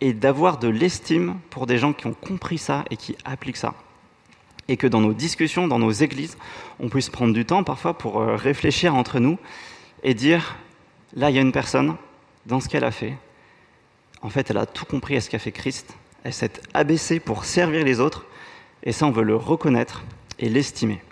et 0.00 0.12
d'avoir 0.12 0.58
de 0.58 0.68
l'estime 0.68 1.38
pour 1.48 1.66
des 1.66 1.78
gens 1.78 1.92
qui 1.92 2.08
ont 2.08 2.14
compris 2.14 2.58
ça 2.58 2.84
et 2.90 2.96
qui 2.96 3.16
appliquent 3.24 3.56
ça. 3.56 3.74
Et 4.66 4.76
que 4.76 4.88
dans 4.88 5.00
nos 5.00 5.12
discussions, 5.12 5.68
dans 5.68 5.78
nos 5.78 5.92
églises, 5.92 6.36
on 6.80 6.88
puisse 6.88 7.08
prendre 7.08 7.32
du 7.32 7.44
temps 7.44 7.62
parfois 7.62 7.96
pour 7.96 8.20
euh, 8.20 8.34
réfléchir 8.34 8.96
entre 8.96 9.20
nous 9.20 9.38
et 10.02 10.14
dire, 10.14 10.56
là, 11.14 11.30
il 11.30 11.36
y 11.36 11.38
a 11.38 11.42
une 11.42 11.52
personne, 11.52 11.94
dans 12.46 12.58
ce 12.58 12.68
qu'elle 12.68 12.82
a 12.82 12.90
fait, 12.90 13.14
en 14.22 14.30
fait, 14.30 14.50
elle 14.50 14.58
a 14.58 14.66
tout 14.66 14.84
compris 14.84 15.16
à 15.16 15.20
ce 15.20 15.28
qu'a 15.28 15.38
fait 15.38 15.52
Christ, 15.52 15.94
elle 16.24 16.32
s'est 16.32 16.52
abaissée 16.74 17.20
pour 17.20 17.44
servir 17.44 17.84
les 17.84 18.00
autres, 18.00 18.26
et 18.84 18.92
ça, 18.92 19.06
on 19.06 19.10
veut 19.10 19.24
le 19.24 19.36
reconnaître 19.36 20.04
et 20.38 20.48
l'estimer. 20.48 21.02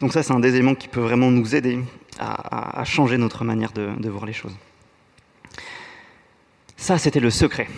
Donc 0.00 0.12
ça, 0.12 0.22
c'est 0.22 0.32
un 0.32 0.40
des 0.40 0.54
éléments 0.54 0.74
qui 0.74 0.88
peut 0.88 1.00
vraiment 1.00 1.30
nous 1.30 1.54
aider 1.54 1.80
à, 2.20 2.84
changer 2.84 3.16
notre 3.16 3.44
manière 3.44 3.72
de 3.72 4.08
voir 4.08 4.26
les 4.26 4.32
choses. 4.32 4.56
Ça, 6.76 6.96
c'était 6.96 7.20
le 7.20 7.30
secret. 7.30 7.68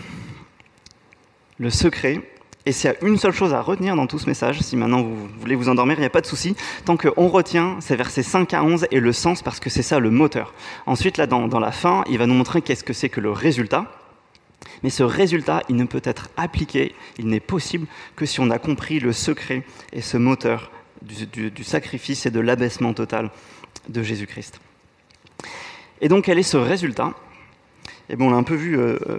Le 1.59 1.71
secret, 1.71 2.23
et 2.67 2.73
s'il 2.73 2.91
y 2.91 2.93
a 2.93 3.07
une 3.07 3.17
seule 3.17 3.33
chose 3.33 3.55
à 3.55 3.63
retenir 3.63 3.97
dans 3.97 4.07
tout 4.07 4.19
ce 4.19 4.27
message, 4.27 4.61
si 4.61 4.77
maintenant 4.77 5.03
vous 5.03 5.29
voulez 5.39 5.55
vous 5.55 5.71
endormir, 5.71 5.97
il 5.97 6.01
n'y 6.01 6.07
a 6.07 6.11
pas 6.11 6.21
de 6.21 6.27
souci, 6.27 6.55
tant 6.85 6.97
qu'on 6.97 7.29
retient 7.29 7.81
ces 7.81 7.97
versets 7.97 8.23
5 8.23 8.53
à 8.53 8.63
11 8.63 8.87
et 8.91 9.01
le 9.01 9.13
sens, 9.13 9.43
parce 9.43 9.61
que 9.61 9.71
c'est 9.71 9.83
ça 9.83 9.99
le 9.99 10.11
moteur. 10.11 10.53
Ensuite, 10.85 11.17
là, 11.17 11.27
dans, 11.27 11.59
la 11.59 11.73
fin, 11.73 12.05
il 12.11 12.19
va 12.19 12.27
nous 12.27 12.35
montrer 12.35 12.61
qu'est-ce 12.61 12.85
que 12.85 12.93
c'est 12.93 13.09
que 13.09 13.21
le 13.21 13.31
résultat. 13.31 13.91
Mais 14.83 14.91
ce 14.91 15.03
résultat, 15.03 15.63
il 15.71 15.77
ne 15.77 15.85
peut 15.85 16.03
être 16.05 16.29
appliqué, 16.37 16.95
il 17.19 17.29
n'est 17.29 17.41
possible 17.41 17.87
que 18.15 18.27
si 18.27 18.41
on 18.41 18.51
a 18.51 18.59
compris 18.59 19.01
le 19.01 19.15
secret 19.15 19.63
et 19.95 20.03
ce 20.03 20.19
moteur 20.19 20.71
du, 21.01 21.65
sacrifice 21.65 22.27
et 22.27 22.31
de 22.31 22.41
l'abaissement 22.41 22.93
total 22.93 23.31
de 23.89 24.03
Jésus-Christ. 24.03 24.61
Et 26.03 26.09
donc, 26.09 26.25
quel 26.25 26.39
est 26.39 26.43
ce 26.43 26.59
résultat? 26.59 27.15
Et 28.11 28.17
bon, 28.17 28.27
on 28.27 28.31
l'a 28.31 28.37
un 28.37 28.43
peu 28.43 28.55
vu 28.55 28.79
euh, 28.79 28.99
euh, 29.09 29.19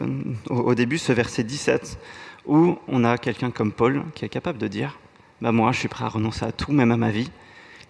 au 0.49 0.75
début, 0.75 0.99
ce 0.99 1.11
verset 1.11 1.43
17, 1.43 1.97
où 2.45 2.77
on 2.87 3.03
a 3.03 3.17
quelqu'un 3.17 3.51
comme 3.51 3.71
Paul 3.71 4.03
qui 4.15 4.25
est 4.25 4.29
capable 4.29 4.57
de 4.57 4.67
dire 4.67 4.97
bah 5.41 5.51
Moi, 5.51 5.71
je 5.71 5.79
suis 5.79 5.87
prêt 5.87 6.05
à 6.05 6.09
renoncer 6.09 6.45
à 6.45 6.51
tout, 6.51 6.71
même 6.71 6.91
à 6.91 6.97
ma 6.97 7.11
vie. 7.11 7.29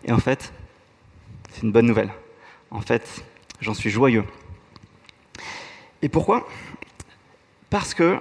Et 0.05 0.11
en 0.11 0.17
fait, 0.17 0.53
c'est 1.51 1.63
une 1.63 1.71
bonne 1.71 1.85
nouvelle. 1.85 2.11
En 2.71 2.81
fait, 2.81 3.23
j'en 3.59 3.73
suis 3.73 3.89
joyeux. 3.89 4.23
Et 6.01 6.09
pourquoi? 6.09 6.47
Parce 7.69 7.93
que, 7.93 8.19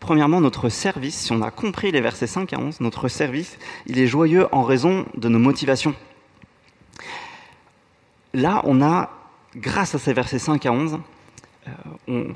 premièrement, 0.00 0.40
notre 0.40 0.68
service, 0.68 1.16
si 1.16 1.32
on 1.32 1.42
a 1.42 1.50
compris 1.50 1.90
les 1.90 2.00
versets 2.00 2.26
5 2.26 2.52
à 2.52 2.58
11, 2.58 2.80
notre 2.80 3.08
service, 3.08 3.58
il 3.86 3.98
est 3.98 4.06
joyeux 4.06 4.46
en 4.52 4.62
raison 4.62 5.06
de 5.14 5.28
nos 5.28 5.38
motivations. 5.38 5.94
Là, 8.34 8.60
on 8.64 8.82
a, 8.82 9.10
grâce 9.56 9.94
à 9.94 9.98
ces 9.98 10.12
versets 10.12 10.38
5 10.38 10.66
à 10.66 10.72
11, 10.72 11.00
euh, 11.66 11.70
on, 12.06 12.34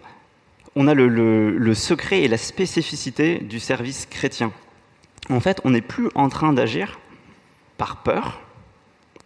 a 0.77 0.95
le, 0.95 1.75
secret 1.75 2.23
et 2.23 2.29
la 2.29 2.39
spécificité 2.39 3.39
du 3.39 3.61
service 3.61 4.07
chrétien. 4.07 4.53
En 5.31 5.41
fait, 5.41 5.61
on 5.65 5.71
n'est 5.71 5.83
plus 5.83 6.09
en 6.15 6.29
train 6.29 6.53
d'agir 6.53 6.99
par 7.79 8.03
peur 8.03 8.41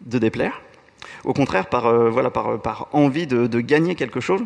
de 0.03 0.19
déplaire, 0.19 0.61
au 1.25 1.33
contraire 1.33 1.69
par, 1.69 1.87
euh, 1.87 2.11
voilà, 2.11 2.31
par, 2.31 2.89
envie 2.93 3.27
de, 3.27 3.61
gagner 3.61 3.95
quelque 3.95 4.21
chose. 4.21 4.43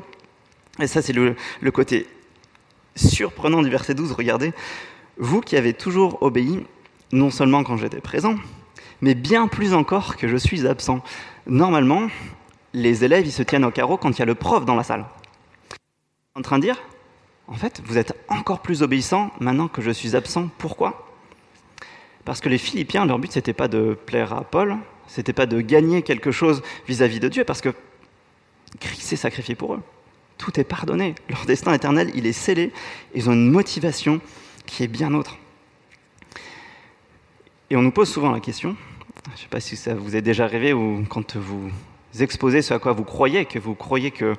Et 0.80 0.86
ça, 0.86 1.02
c'est 1.02 1.12
le, 1.12 1.36
le 1.60 1.70
côté 1.70 2.06
surprenant 2.96 3.62
du 3.62 3.70
verset 3.70 3.94
12. 3.94 4.12
Regardez, 4.12 4.52
vous 5.18 5.40
qui 5.40 5.56
avez 5.56 5.74
toujours 5.74 6.22
obéi, 6.22 6.64
non 7.12 7.30
seulement 7.30 7.64
quand 7.64 7.76
j'étais 7.76 8.00
présent, 8.00 8.36
mais 9.00 9.14
bien 9.14 9.48
plus 9.48 9.74
encore 9.74 10.16
que 10.16 10.28
je 10.28 10.36
suis 10.36 10.66
absent. 10.66 11.02
Normalement, 11.46 12.08
les 12.72 13.04
élèves, 13.04 13.26
ils 13.26 13.32
se 13.32 13.42
tiennent 13.42 13.64
au 13.64 13.70
carreau 13.70 13.96
quand 13.96 14.10
il 14.10 14.18
y 14.18 14.22
a 14.22 14.26
le 14.26 14.34
prof 14.34 14.64
dans 14.64 14.76
la 14.76 14.84
salle 14.84 15.04
en 16.40 16.42
train 16.42 16.58
de 16.58 16.62
dire, 16.62 16.80
en 17.48 17.54
fait, 17.54 17.82
vous 17.84 17.98
êtes 17.98 18.14
encore 18.28 18.60
plus 18.60 18.82
obéissant 18.82 19.30
maintenant 19.40 19.68
que 19.68 19.82
je 19.82 19.90
suis 19.90 20.16
absent. 20.16 20.48
Pourquoi? 20.58 21.06
Parce 22.24 22.40
que 22.40 22.48
les 22.48 22.58
Philippiens, 22.58 23.04
leur 23.04 23.18
but, 23.18 23.36
n'était 23.36 23.52
pas 23.52 23.68
de 23.68 23.96
plaire 24.06 24.32
à 24.32 24.42
Paul, 24.44 24.76
c'était 25.06 25.34
pas 25.34 25.46
de 25.46 25.60
gagner 25.60 26.02
quelque 26.02 26.30
chose 26.30 26.62
vis-à-vis 26.88 27.20
de 27.20 27.28
Dieu, 27.28 27.44
parce 27.44 27.60
que 27.60 27.74
Christ 28.78 29.02
s'est 29.02 29.16
sacrifié 29.16 29.54
pour 29.54 29.74
eux. 29.74 29.80
Tout 30.38 30.58
est 30.58 30.64
pardonné. 30.64 31.14
Leur 31.28 31.44
destin 31.44 31.74
éternel, 31.74 32.10
il 32.14 32.26
est 32.26 32.32
scellé. 32.32 32.72
Ils 33.14 33.28
ont 33.28 33.34
une 33.34 33.50
motivation 33.50 34.20
qui 34.64 34.82
est 34.82 34.88
bien 34.88 35.12
autre. 35.12 35.36
Et 37.68 37.76
on 37.76 37.82
nous 37.82 37.90
pose 37.90 38.08
souvent 38.08 38.30
la 38.30 38.40
question, 38.40 38.76
je 39.26 39.32
ne 39.32 39.36
sais 39.36 39.48
pas 39.48 39.60
si 39.60 39.76
ça 39.76 39.94
vous 39.94 40.16
est 40.16 40.22
déjà 40.22 40.44
arrivé 40.44 40.72
ou 40.72 41.04
quand 41.08 41.36
vous 41.36 41.70
exposez 42.18 42.62
ce 42.62 42.72
à 42.74 42.78
quoi 42.78 42.92
vous 42.92 43.04
croyez, 43.04 43.44
que 43.44 43.58
vous 43.58 43.74
croyez 43.74 44.10
que 44.10 44.34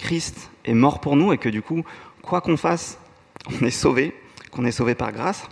Christ 0.00 0.50
est 0.64 0.74
mort 0.74 1.00
pour 1.00 1.14
nous 1.14 1.32
et 1.32 1.38
que 1.38 1.48
du 1.48 1.62
coup, 1.62 1.84
quoi 2.22 2.40
qu'on 2.40 2.56
fasse, 2.56 2.98
on 3.46 3.64
est 3.64 3.70
sauvé, 3.70 4.14
qu'on 4.50 4.64
est 4.64 4.72
sauvé 4.72 4.94
par 4.94 5.12
grâce, 5.12 5.46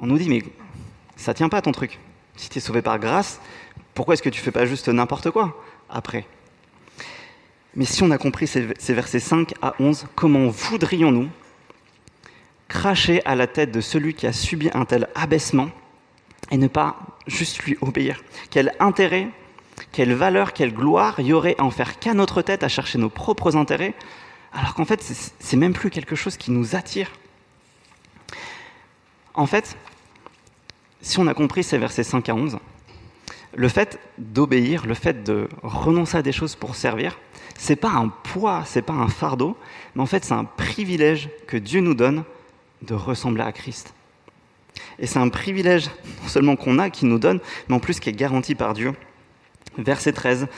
on 0.00 0.06
nous 0.06 0.18
dit 0.18 0.28
mais 0.28 0.42
ça 1.16 1.34
tient 1.34 1.48
pas 1.48 1.60
ton 1.60 1.72
truc. 1.72 1.98
Si 2.34 2.48
tu 2.48 2.58
es 2.58 2.60
sauvé 2.60 2.82
par 2.82 2.98
grâce, 2.98 3.40
pourquoi 3.94 4.14
est-ce 4.14 4.22
que 4.22 4.30
tu 4.30 4.40
fais 4.40 4.52
pas 4.52 4.64
juste 4.64 4.88
n'importe 4.88 5.30
quoi 5.30 5.62
après? 5.90 6.26
Mais 7.74 7.84
si 7.84 8.02
on 8.02 8.10
a 8.10 8.18
compris 8.18 8.46
ces, 8.46 8.94
versets 8.94 9.20
5 9.20 9.52
à 9.60 9.74
11, 9.78 10.06
comment 10.14 10.48
voudrions-nous 10.48 11.28
cracher 12.68 13.24
à 13.24 13.34
la 13.34 13.46
tête 13.46 13.70
de 13.70 13.80
celui 13.80 14.14
qui 14.14 14.26
a 14.26 14.32
subi 14.32 14.70
un 14.72 14.84
tel 14.84 15.08
abaissement 15.14 15.70
et 16.50 16.56
ne 16.56 16.68
pas 16.68 16.96
juste 17.26 17.62
lui 17.64 17.76
obéir? 17.80 18.22
Quel 18.50 18.74
intérêt 18.80 19.28
quelle 19.92 20.14
valeur, 20.14 20.52
quelle 20.52 20.72
gloire 20.72 21.20
y 21.20 21.32
aurait 21.32 21.56
à 21.58 21.64
en 21.64 21.70
faire 21.70 21.98
qu'à 21.98 22.14
notre 22.14 22.42
tête, 22.42 22.62
à 22.62 22.68
chercher 22.68 22.98
nos 22.98 23.08
propres 23.08 23.56
intérêts, 23.56 23.94
alors 24.52 24.74
qu'en 24.74 24.84
fait, 24.84 25.02
c'est 25.38 25.56
même 25.56 25.72
plus 25.72 25.90
quelque 25.90 26.16
chose 26.16 26.36
qui 26.36 26.50
nous 26.50 26.74
attire. 26.74 27.10
En 29.34 29.46
fait, 29.46 29.76
si 31.00 31.18
on 31.18 31.26
a 31.26 31.34
compris 31.34 31.62
ces 31.62 31.78
versets 31.78 32.02
5 32.02 32.28
à 32.28 32.34
11, 32.34 32.58
le 33.54 33.68
fait 33.68 34.00
d'obéir, 34.18 34.86
le 34.86 34.94
fait 34.94 35.22
de 35.22 35.48
renoncer 35.62 36.16
à 36.16 36.22
des 36.22 36.32
choses 36.32 36.54
pour 36.54 36.74
servir, 36.74 37.18
c'est 37.56 37.76
pas 37.76 37.90
un 37.90 38.08
poids, 38.08 38.62
c'est 38.66 38.82
pas 38.82 38.92
un 38.92 39.08
fardeau, 39.08 39.56
mais 39.94 40.02
en 40.02 40.06
fait, 40.06 40.24
c'est 40.24 40.34
un 40.34 40.44
privilège 40.44 41.28
que 41.46 41.56
Dieu 41.56 41.80
nous 41.80 41.94
donne 41.94 42.24
de 42.82 42.94
ressembler 42.94 43.42
à 43.42 43.52
Christ. 43.52 43.94
Et 44.98 45.06
c'est 45.06 45.18
un 45.18 45.28
privilège 45.28 45.90
non 46.22 46.28
seulement 46.28 46.56
qu'on 46.56 46.78
a, 46.78 46.90
qui 46.90 47.04
nous 47.04 47.18
donne, 47.18 47.40
mais 47.68 47.74
en 47.74 47.80
plus 47.80 48.00
qui 48.00 48.08
est 48.08 48.12
garanti 48.12 48.54
par 48.54 48.74
Dieu 48.74 48.94
Verset 49.78 50.12
13, 50.12 50.48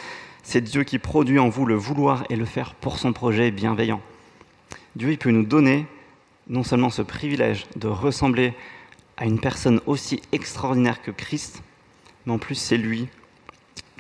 c'est 0.43 0.63
Dieu 0.63 0.83
qui 0.83 0.99
produit 0.99 1.39
en 1.39 1.51
vous 1.51 1.67
le 1.67 1.75
vouloir 1.75 2.25
et 2.31 2.37
le 2.37 2.47
faire 2.47 2.75
pour 2.75 2.99
son 2.99 3.13
projet 3.13 3.51
bienveillant. 3.51 4.01
Dieu 4.97 5.11
il 5.11 5.19
peut 5.19 5.31
nous 5.31 5.45
donner 5.45 5.87
non 6.49 6.65
seulement 6.65 6.89
ce 6.89 7.03
privilège 7.03 7.67
de 7.77 7.87
ressembler 7.87 8.55
à 9.19 9.27
une 9.27 9.39
personne 9.39 9.83
aussi 9.85 10.23
extraordinaire 10.33 11.03
que 11.03 11.11
Christ, 11.11 11.63
mais 12.25 12.33
en 12.33 12.39
plus 12.39 12.55
c'est 12.55 12.79
lui 12.79 13.09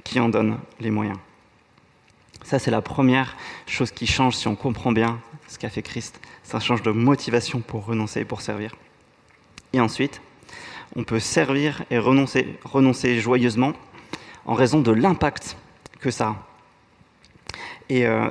qui 0.05 0.19
en 0.21 0.31
donne 0.31 0.59
les 0.81 0.91
moyens. 0.91 1.19
Ça, 2.43 2.59
c'est 2.59 2.71
la 2.71 2.81
première 2.81 3.37
chose 3.67 3.91
qui 3.91 4.07
change 4.07 4.35
si 4.35 4.49
on 4.49 4.57
comprend 4.57 4.93
bien 4.93 5.21
ce 5.47 5.59
qu'a 5.59 5.69
fait 5.69 5.83
Christ. 5.83 6.21
Ça 6.43 6.59
change 6.59 6.83
de 6.83 6.91
motivation 6.91 7.61
pour 7.61 7.85
renoncer 7.85 8.21
et 8.21 8.25
pour 8.25 8.41
servir. 8.41 8.75
Et 9.75 9.81
ensuite, 9.81 10.23
on 10.97 11.05
peut 11.05 11.21
servir 11.21 11.85
et 11.91 11.99
renoncer, 11.99 12.59
renoncer 12.65 13.21
joyeusement 13.21 13.75
en 14.47 14.55
raison 14.55 14.81
de 14.81 14.93
l'impact 14.93 15.57
que 16.01 16.11
ça 16.11 16.29
a. 16.29 16.37
Et 17.89 18.07
euh, 18.07 18.29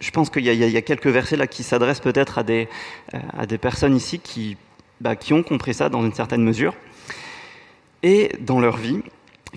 je 0.00 0.10
pense 0.10 0.30
qu'il 0.30 0.44
y, 0.44 0.76
a 0.76 0.82
quelques 0.82 1.06
versets 1.06 1.46
qui 1.48 1.62
s'adressent 1.62 2.00
peut-être 2.00 2.38
à 2.38 2.42
des, 2.42 2.68
euh, 3.14 3.18
à 3.38 3.46
personnes 3.58 3.94
ici 3.94 4.18
qui, 4.18 4.56
bah, 5.00 5.14
qui 5.14 5.32
ont 5.32 5.42
compris 5.42 5.74
ça 5.74 5.88
dans 5.88 6.04
une 6.04 6.14
certaine 6.14 6.42
mesure 6.42 6.74
et 8.02 8.32
dans 8.40 8.60
leur 8.60 8.78
vie 8.78 9.02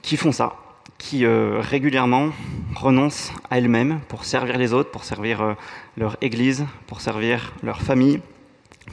qui 0.01 0.17
font 0.17 0.33
ça, 0.33 0.57
qui 0.97 1.25
euh, 1.25 1.61
régulièrement 1.61 2.31
renoncent 2.75 3.31
à 3.49 3.57
elles-mêmes 3.57 4.01
pour 4.09 4.25
servir 4.25 4.57
les 4.57 4.73
autres, 4.73 4.91
pour 4.91 5.05
servir 5.05 5.55
leur 5.97 6.17
église, 6.21 6.65
pour 6.87 6.99
servir 6.99 7.53
leur 7.63 7.81
famille, 7.81 8.19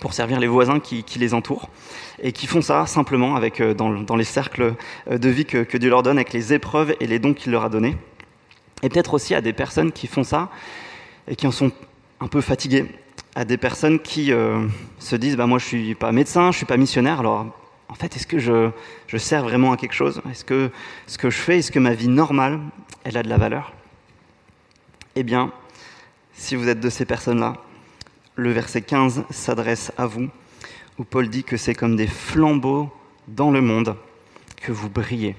pour 0.01 0.15
servir 0.15 0.41
les 0.41 0.47
voisins 0.47 0.81
qui, 0.81 1.05
les 1.19 1.35
entourent 1.35 1.69
et 2.23 2.33
qui 2.33 2.47
font 2.47 2.63
ça 2.63 2.87
simplement 2.87 3.37
avec, 3.37 3.61
euh, 3.61 3.75
dans, 3.75 4.17
les 4.17 4.25
cercles 4.25 4.75
euh, 5.11 5.19
de 5.19 5.29
vie 5.29 5.45
que, 5.45 5.77
Dieu 5.77 5.91
leur 5.91 6.03
donne, 6.03 6.19
avec 6.19 6.33
les 6.33 6.53
épreuves 6.53 6.95
et 7.01 7.07
les 7.07 7.19
dons 7.19 7.35
qu'il 7.35 7.53
leur 7.53 7.65
a 7.65 7.69
donnés. 7.69 7.97
Et 8.83 8.89
peut-être 8.89 9.15
aussi 9.15 9.35
à 9.35 9.41
des 9.41 9.53
personnes 9.53 9.93
qui 9.93 10.07
font 10.07 10.25
ça 10.25 10.49
et 11.29 11.37
qui 11.37 11.47
en 11.47 11.53
sont 11.53 11.71
un 12.21 12.29
peu 12.29 12.41
fatiguées, 12.41 12.87
à 13.35 13.45
des 13.45 13.57
personnes 13.57 13.99
qui 13.99 14.33
euh, 14.33 14.67
se 14.99 15.17
disent 15.17 15.37
bah, 15.37 15.47
Moi, 15.47 15.59
je 15.59 15.67
suis 15.67 15.95
pas 15.95 16.13
médecin, 16.13 16.53
je 16.53 16.57
suis 16.57 16.67
pas 16.67 16.77
missionnaire, 16.77 17.21
alors 17.21 17.47
en 17.89 17.95
fait, 17.95 18.17
est-ce 18.17 18.27
que 18.27 18.39
je, 18.39 18.71
sers 19.19 19.43
vraiment 19.43 19.73
à 19.73 19.77
quelque 19.77 19.93
chose? 19.93 20.23
Est-ce 20.31 20.47
que 20.47 20.71
ce 21.07 21.19
que 21.19 21.29
je 21.29 21.37
fais, 21.37 21.59
est-ce 21.59 21.71
que 21.71 21.79
ma 21.79 21.93
vie 21.93 22.09
normale, 22.09 22.59
elle 23.05 23.19
a 23.19 23.23
de 23.23 23.29
la 23.29 23.37
valeur? 23.37 23.75
Eh 25.15 25.23
bien, 25.23 25.53
si 26.33 26.57
vous 26.57 26.69
êtes 26.69 26.81
de 26.81 26.89
ces 26.89 27.05
personnes-là, 27.05 27.59
le 28.37 28.51
verset 28.53 28.83
15 28.83 29.25
s'adresse 29.31 29.93
à 29.99 30.07
vous, 30.07 30.29
où 30.99 31.05
Paul 31.05 31.29
dit 31.29 31.45
que 31.45 31.57
c'est 31.57 31.75
comme 31.75 31.97
des 31.97 32.07
flambeaux 32.07 32.91
dans 33.29 33.51
le 33.51 33.61
monde 33.61 33.97
que 34.57 34.73
vous 34.73 34.89
brillez. 34.89 35.37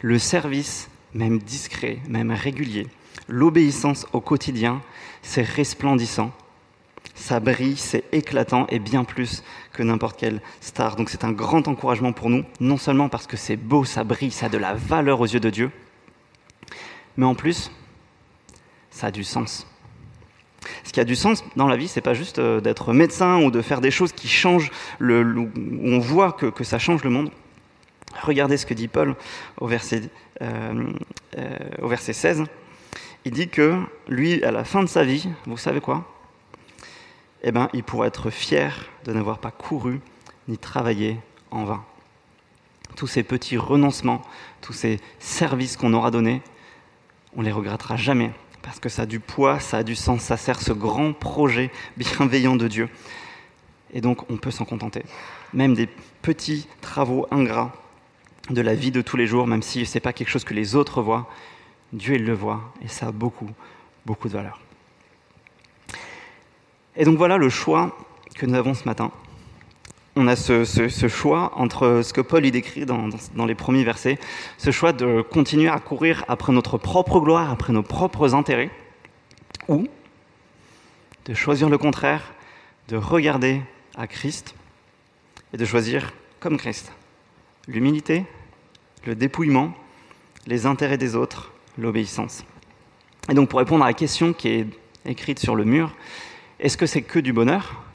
Le 0.00 0.18
service, 0.18 0.88
même 1.14 1.38
discret, 1.38 1.98
même 2.08 2.30
régulier, 2.30 2.86
l'obéissance 3.28 4.06
au 4.12 4.20
quotidien, 4.20 4.82
c'est 5.22 5.42
resplendissant. 5.42 6.32
Ça 7.14 7.40
brille, 7.40 7.76
c'est 7.76 8.04
éclatant 8.12 8.66
et 8.68 8.78
bien 8.78 9.04
plus 9.04 9.42
que 9.72 9.82
n'importe 9.82 10.18
quelle 10.18 10.40
star. 10.60 10.96
Donc 10.96 11.10
c'est 11.10 11.24
un 11.24 11.32
grand 11.32 11.66
encouragement 11.68 12.12
pour 12.12 12.30
nous, 12.30 12.44
non 12.60 12.76
seulement 12.76 13.08
parce 13.08 13.26
que 13.26 13.36
c'est 13.36 13.56
beau, 13.56 13.84
ça 13.84 14.04
brille, 14.04 14.30
ça 14.30 14.46
a 14.46 14.48
de 14.48 14.58
la 14.58 14.74
valeur 14.74 15.20
aux 15.20 15.26
yeux 15.26 15.40
de 15.40 15.50
Dieu, 15.50 15.70
mais 17.16 17.26
en 17.26 17.34
plus, 17.34 17.70
ça 18.90 19.08
a 19.08 19.10
du 19.10 19.24
sens. 19.24 19.66
Ce 20.84 20.92
qui 20.92 21.00
a 21.00 21.04
du 21.04 21.16
sens 21.16 21.44
dans 21.56 21.68
la 21.68 21.76
vie, 21.76 21.88
c'est 21.88 22.00
pas 22.00 22.14
juste 22.14 22.38
euh, 22.38 22.60
d'être 22.60 22.92
médecin 22.92 23.42
ou 23.42 23.50
de 23.50 23.62
faire 23.62 23.80
des 23.80 23.90
choses 23.90 24.12
qui 24.12 24.28
changent, 24.28 24.70
le, 24.98 25.22
où 25.22 25.50
on 25.84 25.98
voit 25.98 26.32
que, 26.32 26.64
ça 26.64 26.78
change 26.78 27.04
le 27.04 27.10
monde. 27.10 27.30
Regardez 28.22 28.56
ce 28.56 28.66
que 28.66 28.74
dit 28.74 28.88
Paul 28.88 29.14
au 29.60 29.66
verset, 29.66 30.10
euh, 30.42 30.92
euh, 31.36 31.56
au 31.82 31.88
verset 31.88 32.12
16. 32.12 32.44
Il 33.24 33.32
dit 33.32 33.48
que 33.48 33.82
lui, 34.08 34.42
à 34.44 34.50
la 34.50 34.64
fin 34.64 34.82
de 34.82 34.88
sa 34.88 35.04
vie, 35.04 35.28
vous 35.46 35.56
savez 35.56 35.80
quoi? 35.80 36.06
Eh 37.42 37.52
bien, 37.52 37.68
il 37.72 37.84
pourrait 37.84 38.08
être 38.08 38.30
fier 38.30 38.86
de 39.04 39.12
n'avoir 39.12 39.38
pas 39.38 39.50
couru 39.50 40.00
ni 40.48 40.58
travaillé 40.58 41.18
en 41.50 41.64
vain. 41.64 41.84
Tous 42.96 43.06
ces 43.06 43.22
petits 43.22 43.56
renoncements, 43.56 44.22
tous 44.60 44.72
ces 44.72 44.98
services 45.18 45.76
qu'on 45.76 45.92
aura 45.92 46.10
donnés, 46.10 46.42
on 47.36 47.42
les 47.42 47.52
regrettera 47.52 47.96
jamais 47.96 48.32
parce 48.68 48.80
que 48.80 48.90
ça 48.90 49.02
a 49.02 49.06
du 49.06 49.18
poids, 49.18 49.60
ça 49.60 49.78
a 49.78 49.82
du 49.82 49.96
sens, 49.96 50.20
ça 50.20 50.36
sert 50.36 50.60
ce 50.60 50.74
grand 50.74 51.14
projet 51.14 51.70
bienveillant 51.96 52.54
de 52.54 52.68
Dieu. 52.68 52.90
Et 53.94 54.02
donc 54.02 54.30
on 54.30 54.36
peut 54.36 54.50
s'en 54.50 54.66
contenter. 54.66 55.04
Même 55.54 55.72
des 55.72 55.88
petits 56.20 56.68
travaux 56.82 57.26
ingrats 57.30 57.72
de 58.50 58.60
la 58.60 58.74
vie 58.74 58.90
de 58.90 59.00
tous 59.00 59.16
les 59.16 59.26
jours, 59.26 59.46
même 59.46 59.62
si 59.62 59.86
ce 59.86 59.94
n'est 59.94 60.02
pas 60.02 60.12
quelque 60.12 60.28
chose 60.28 60.44
que 60.44 60.52
les 60.52 60.76
autres 60.76 61.00
voient, 61.00 61.30
Dieu 61.94 62.18
le 62.18 62.34
voit 62.34 62.60
et 62.82 62.88
ça 62.88 63.06
a 63.06 63.10
beaucoup, 63.10 63.48
beaucoup 64.04 64.28
de 64.28 64.34
valeur. 64.34 64.60
Et 66.94 67.06
donc 67.06 67.16
voilà 67.16 67.38
le 67.38 67.48
choix 67.48 67.96
que 68.34 68.44
nous 68.44 68.54
avons 68.54 68.74
ce 68.74 68.84
matin 68.84 69.10
on 70.18 70.26
a 70.26 70.34
ce, 70.34 71.08
choix 71.08 71.52
entre 71.54 72.02
ce 72.02 72.12
que 72.12 72.20
Paul 72.20 72.44
y 72.44 72.50
décrit 72.50 72.84
dans, 72.84 73.46
les 73.46 73.54
premiers 73.54 73.84
versets, 73.84 74.18
ce 74.58 74.72
choix 74.72 74.92
de 74.92 75.22
continuer 75.22 75.68
à 75.68 75.78
courir 75.78 76.24
après 76.26 76.52
notre 76.52 76.76
propre 76.76 77.20
gloire, 77.20 77.52
après 77.52 77.72
nos 77.72 77.84
propres 77.84 78.34
intérêts, 78.34 78.70
ou 79.68 79.86
de 81.24 81.34
choisir 81.34 81.68
le 81.68 81.78
contraire, 81.78 82.34
de 82.88 82.96
regarder 82.96 83.62
à 83.96 84.08
Christ 84.08 84.56
et 85.52 85.56
de 85.56 85.64
choisir 85.64 86.12
comme 86.40 86.56
Christ 86.56 86.92
l'humilité, 87.68 88.24
le 89.04 89.14
dépouillement, 89.14 89.72
les 90.46 90.66
intérêts 90.66 90.98
des 90.98 91.14
autres, 91.14 91.52
l'obéissance. 91.76 92.44
Et 93.30 93.34
donc 93.34 93.50
pour 93.50 93.60
répondre 93.60 93.84
à 93.84 93.88
la 93.88 93.94
question 93.94 94.32
qui 94.32 94.48
est 94.48 94.66
écrite 95.04 95.38
sur 95.38 95.54
le 95.54 95.64
mur, 95.64 95.94
est-ce 96.58 96.76
que 96.76 96.86
c'est 96.86 97.02
que 97.02 97.20
du 97.20 97.32
bonheur? 97.32 97.87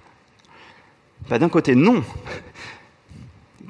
Bah, 1.30 1.40
d'un 1.40 1.50
côté, 1.50 1.76
non. 1.76 2.04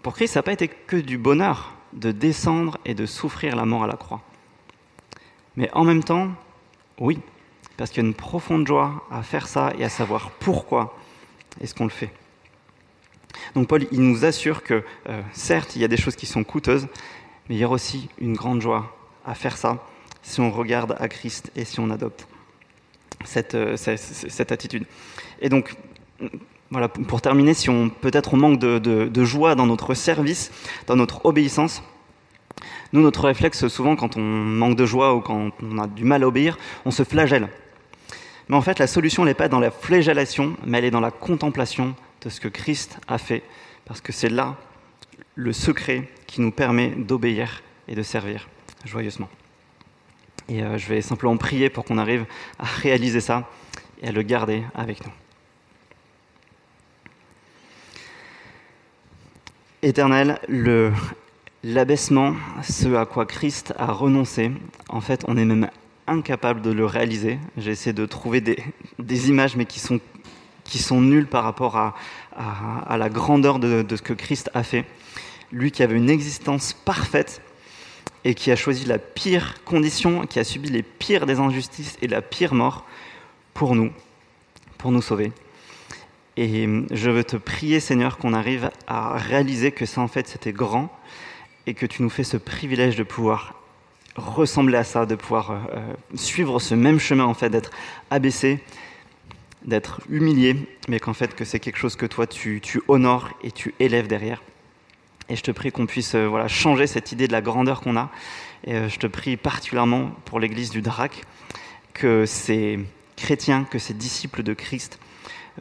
Pour 0.01 0.13
Christ, 0.13 0.33
ça 0.33 0.39
n'a 0.39 0.43
pas 0.43 0.53
été 0.53 0.67
que 0.67 0.97
du 0.97 1.17
bonheur 1.17 1.73
de 1.93 2.11
descendre 2.11 2.77
et 2.85 2.93
de 2.95 3.05
souffrir 3.05 3.55
la 3.55 3.65
mort 3.65 3.83
à 3.83 3.87
la 3.87 3.95
croix. 3.95 4.21
Mais 5.55 5.69
en 5.73 5.83
même 5.83 6.03
temps, 6.03 6.31
oui, 6.99 7.19
parce 7.77 7.91
qu'il 7.91 8.03
y 8.03 8.05
a 8.05 8.07
une 8.07 8.15
profonde 8.15 8.67
joie 8.67 9.05
à 9.11 9.23
faire 9.23 9.47
ça 9.47 9.73
et 9.77 9.83
à 9.83 9.89
savoir 9.89 10.31
pourquoi 10.31 10.97
est-ce 11.61 11.75
qu'on 11.75 11.83
le 11.83 11.89
fait. 11.89 12.11
Donc 13.55 13.67
Paul, 13.67 13.85
il 13.91 14.01
nous 14.01 14.25
assure 14.25 14.63
que, 14.63 14.83
euh, 15.09 15.21
certes, 15.31 15.75
il 15.75 15.81
y 15.81 15.85
a 15.85 15.87
des 15.87 15.97
choses 15.97 16.15
qui 16.15 16.25
sont 16.25 16.43
coûteuses, 16.43 16.87
mais 17.47 17.55
il 17.55 17.57
y 17.59 17.63
a 17.63 17.69
aussi 17.69 18.09
une 18.19 18.33
grande 18.33 18.61
joie 18.61 18.95
à 19.25 19.35
faire 19.35 19.57
ça 19.57 19.85
si 20.21 20.39
on 20.41 20.51
regarde 20.51 20.95
à 20.99 21.07
Christ 21.07 21.51
et 21.55 21.65
si 21.65 21.79
on 21.79 21.89
adopte 21.89 22.27
cette, 23.25 23.55
euh, 23.55 23.77
cette, 23.77 23.99
cette 23.99 24.51
attitude. 24.51 24.85
Et 25.39 25.49
donc, 25.49 25.75
voilà, 26.73 26.87
pour 26.87 27.21
terminer, 27.21 27.53
si 27.53 27.69
on 27.69 27.89
peut-être 27.89 28.33
on 28.33 28.37
manque 28.37 28.59
de, 28.59 29.23
joie 29.23 29.53
dans 29.53 29.67
notre 29.67 29.93
service, 29.93 30.51
dans 30.87 30.95
notre 30.95 31.23
obéissance, 31.23 31.83
nous, 32.93 33.01
notre 33.01 33.25
réflexe, 33.25 33.67
souvent, 33.67 33.95
quand 33.95 34.17
on 34.17 34.21
manque 34.21 34.75
de 34.75 34.85
joie 34.85 35.13
ou 35.13 35.21
quand 35.21 35.51
on 35.61 35.77
a 35.77 35.85
du 35.85 36.03
mal 36.03 36.23
à 36.23 36.27
obéir, 36.27 36.57
on 36.85 36.89
se 36.89 37.03
flagelle. 37.03 37.47
Mais 38.49 38.55
en 38.55 38.61
fait, 38.61 38.79
la 38.79 38.87
solution 38.87 39.23
n'est 39.23 39.35
pas 39.35 39.47
dans 39.47 39.59
la 39.59 39.69
flagellation, 39.69 40.57
mais 40.65 40.79
elle 40.79 40.85
est 40.85 40.91
dans 40.91 40.99
la 40.99 41.11
contemplation 41.11 41.95
de 42.23 42.29
ce 42.29 42.39
que 42.39 42.47
Christ 42.47 42.97
a 43.07 43.19
fait, 43.19 43.43
parce 43.85 44.01
que 44.01 44.11
c'est 44.11 44.29
là 44.29 44.55
le 45.35 45.53
secret 45.53 46.09
qui 46.25 46.41
nous 46.41 46.51
permet 46.51 46.89
d'obéir 46.89 47.61
et 47.87 47.93
de 47.93 48.01
servir 48.01 48.49
joyeusement. 48.83 49.29
Et 50.49 50.63
euh, 50.63 50.79
je 50.79 50.87
vais 50.89 51.01
simplement 51.01 51.37
prier 51.37 51.69
pour 51.69 51.85
qu'on 51.85 51.99
arrive 51.99 52.25
à 52.57 52.65
réaliser 52.65 53.21
ça 53.21 53.47
et 54.01 54.07
à 54.07 54.11
le 54.11 54.23
garder 54.23 54.63
avec 54.73 55.05
nous. 55.05 55.11
Éternel, 59.83 60.39
l'abaissement, 61.61 62.35
ce 62.63 62.95
à 62.95 63.05
quoi 63.05 63.25
Christ 63.25 63.73
a 63.77 63.91
renoncé, 63.91 64.49
en 64.87 65.01
fait, 65.01 65.25
on 65.27 65.35
est 65.35 65.43
même 65.43 65.69
incapable 66.07 66.61
de 66.61 66.71
le 66.71 66.85
réaliser. 66.85 67.37
J'ai 67.57 67.71
essayé 67.71 67.91
de 67.91 68.05
trouver 68.05 68.39
des, 68.39 69.29
images, 69.29 69.57
mais 69.57 69.65
qui 69.65 69.81
sont, 69.81 69.99
qui 70.63 70.79
sont 70.79 71.01
nulles 71.01 71.27
par 71.27 71.43
rapport 71.43 71.75
à, 71.75 71.95
à, 72.87 72.95
la 72.95 73.09
grandeur 73.09 73.59
de, 73.59 73.81
de, 73.81 73.95
ce 73.97 74.01
que 74.01 74.13
Christ 74.13 74.49
a 74.53 74.63
fait. 74.63 74.85
Lui 75.51 75.69
qui 75.69 75.83
avait 75.83 75.97
une 75.97 76.09
existence 76.09 76.71
parfaite 76.71 77.41
et 78.23 78.35
qui 78.35 78.51
a 78.51 78.55
choisi 78.55 78.85
la 78.85 78.99
pire 78.99 79.65
condition, 79.65 80.25
qui 80.25 80.39
a 80.39 80.45
subi 80.45 80.69
les 80.69 80.81
pires 80.81 81.25
des 81.25 81.39
injustices 81.39 81.97
et 82.01 82.07
la 82.07 82.21
pire 82.21 82.53
mort 82.53 82.85
pour 83.53 83.75
nous, 83.75 83.91
pour 84.77 84.93
nous 84.93 85.01
sauver. 85.01 85.33
Et 86.35 86.67
je 86.91 87.09
veux 87.11 87.23
te 87.23 87.37
prier, 87.37 87.79
Seigneur, 87.79 88.17
qu'on 88.17 88.33
arrive 88.33 88.71
à 88.87 89.17
réaliser 89.17 89.71
que 89.71 89.85
ça, 89.85 90.01
en 90.01 90.07
fait, 90.07 90.27
c'était 90.27 90.51
grand 90.51 90.89
et 91.67 91.73
que 91.75 91.85
tu 91.85 92.01
nous 92.01 92.09
fais 92.09 92.23
ce 92.23 92.37
privilège 92.37 92.95
de 92.95 93.03
pouvoir 93.03 93.53
ressembler 94.15 94.77
à 94.77 94.83
ça, 94.83 95.05
de 95.05 95.15
pouvoir 95.15 95.51
euh, 95.51 95.57
euh, 95.75 95.93
suivre 96.15 96.59
ce 96.59 96.75
même 96.75 96.99
chemin, 96.99 97.25
en 97.25 97.33
fait, 97.33 97.49
d'être 97.49 97.71
abaissé, 98.09 98.59
d'être 99.65 100.01
humilié, 100.09 100.55
mais 100.87 100.99
qu'en 100.99 101.13
fait, 101.13 101.35
que 101.35 101.45
c'est 101.45 101.59
quelque 101.59 101.77
chose 101.77 101.95
que 101.95 102.05
toi, 102.05 102.27
tu, 102.27 102.59
tu, 102.61 102.81
honores 102.87 103.29
et 103.43 103.51
tu 103.51 103.73
élèves 103.79 104.07
derrière. 104.07 104.41
Et 105.29 105.35
je 105.35 105.43
te 105.43 105.51
prie 105.51 105.71
qu'on 105.71 105.85
puisse 105.85 106.15
euh, 106.15 106.27
voilà, 106.27 106.47
changer 106.47 106.87
cette 106.87 107.11
idée 107.11 107.27
de 107.27 107.31
la 107.31 107.41
grandeur 107.41 107.81
qu'on 107.81 107.95
a. 107.95 108.09
Et 108.65 108.87
je 108.87 108.97
te 108.97 109.07
prie 109.07 109.35
particulièrement 109.35 110.11
pour 110.25 110.39
l'Église 110.39 110.69
du 110.69 110.81
Drac, 110.81 111.23
que 111.93 112.25
ces 112.25 112.79
chrétiens, 113.17 113.65
que 113.69 113.77
ces 113.77 113.93
disciples 113.93 114.41
de 114.41 114.53
Christ, 114.53 114.99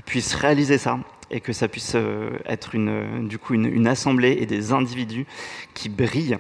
puissent 0.05 0.35
réaliser 0.35 0.79
ça 0.79 0.99
et 1.31 1.41
que 1.41 1.53
ça 1.53 1.69
puisse 1.69 1.93
euh, 1.95 2.39
être 2.47 2.75
une, 2.75 3.27
du 3.27 3.39
coup 3.39 3.55
une, 3.55 3.87
assemblée 3.87 4.37
et 4.41 4.47
des 4.47 4.73
individus 4.73 5.27
qui 5.75 5.89
brillent 5.89 6.39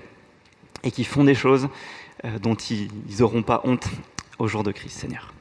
et 0.84 0.90
qui 0.90 1.04
font 1.04 1.24
des 1.24 1.34
choses 1.34 1.68
euh, 2.24 2.38
dont 2.38 2.54
ils 2.54 2.90
n'auront 3.18 3.42
pas 3.42 3.62
honte 3.64 3.88
au 4.38 4.48
jour 4.48 4.62
de 4.62 4.72
Christ, 4.72 4.98
Seigneur. 4.98 5.32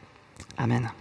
Amen. 0.58 0.92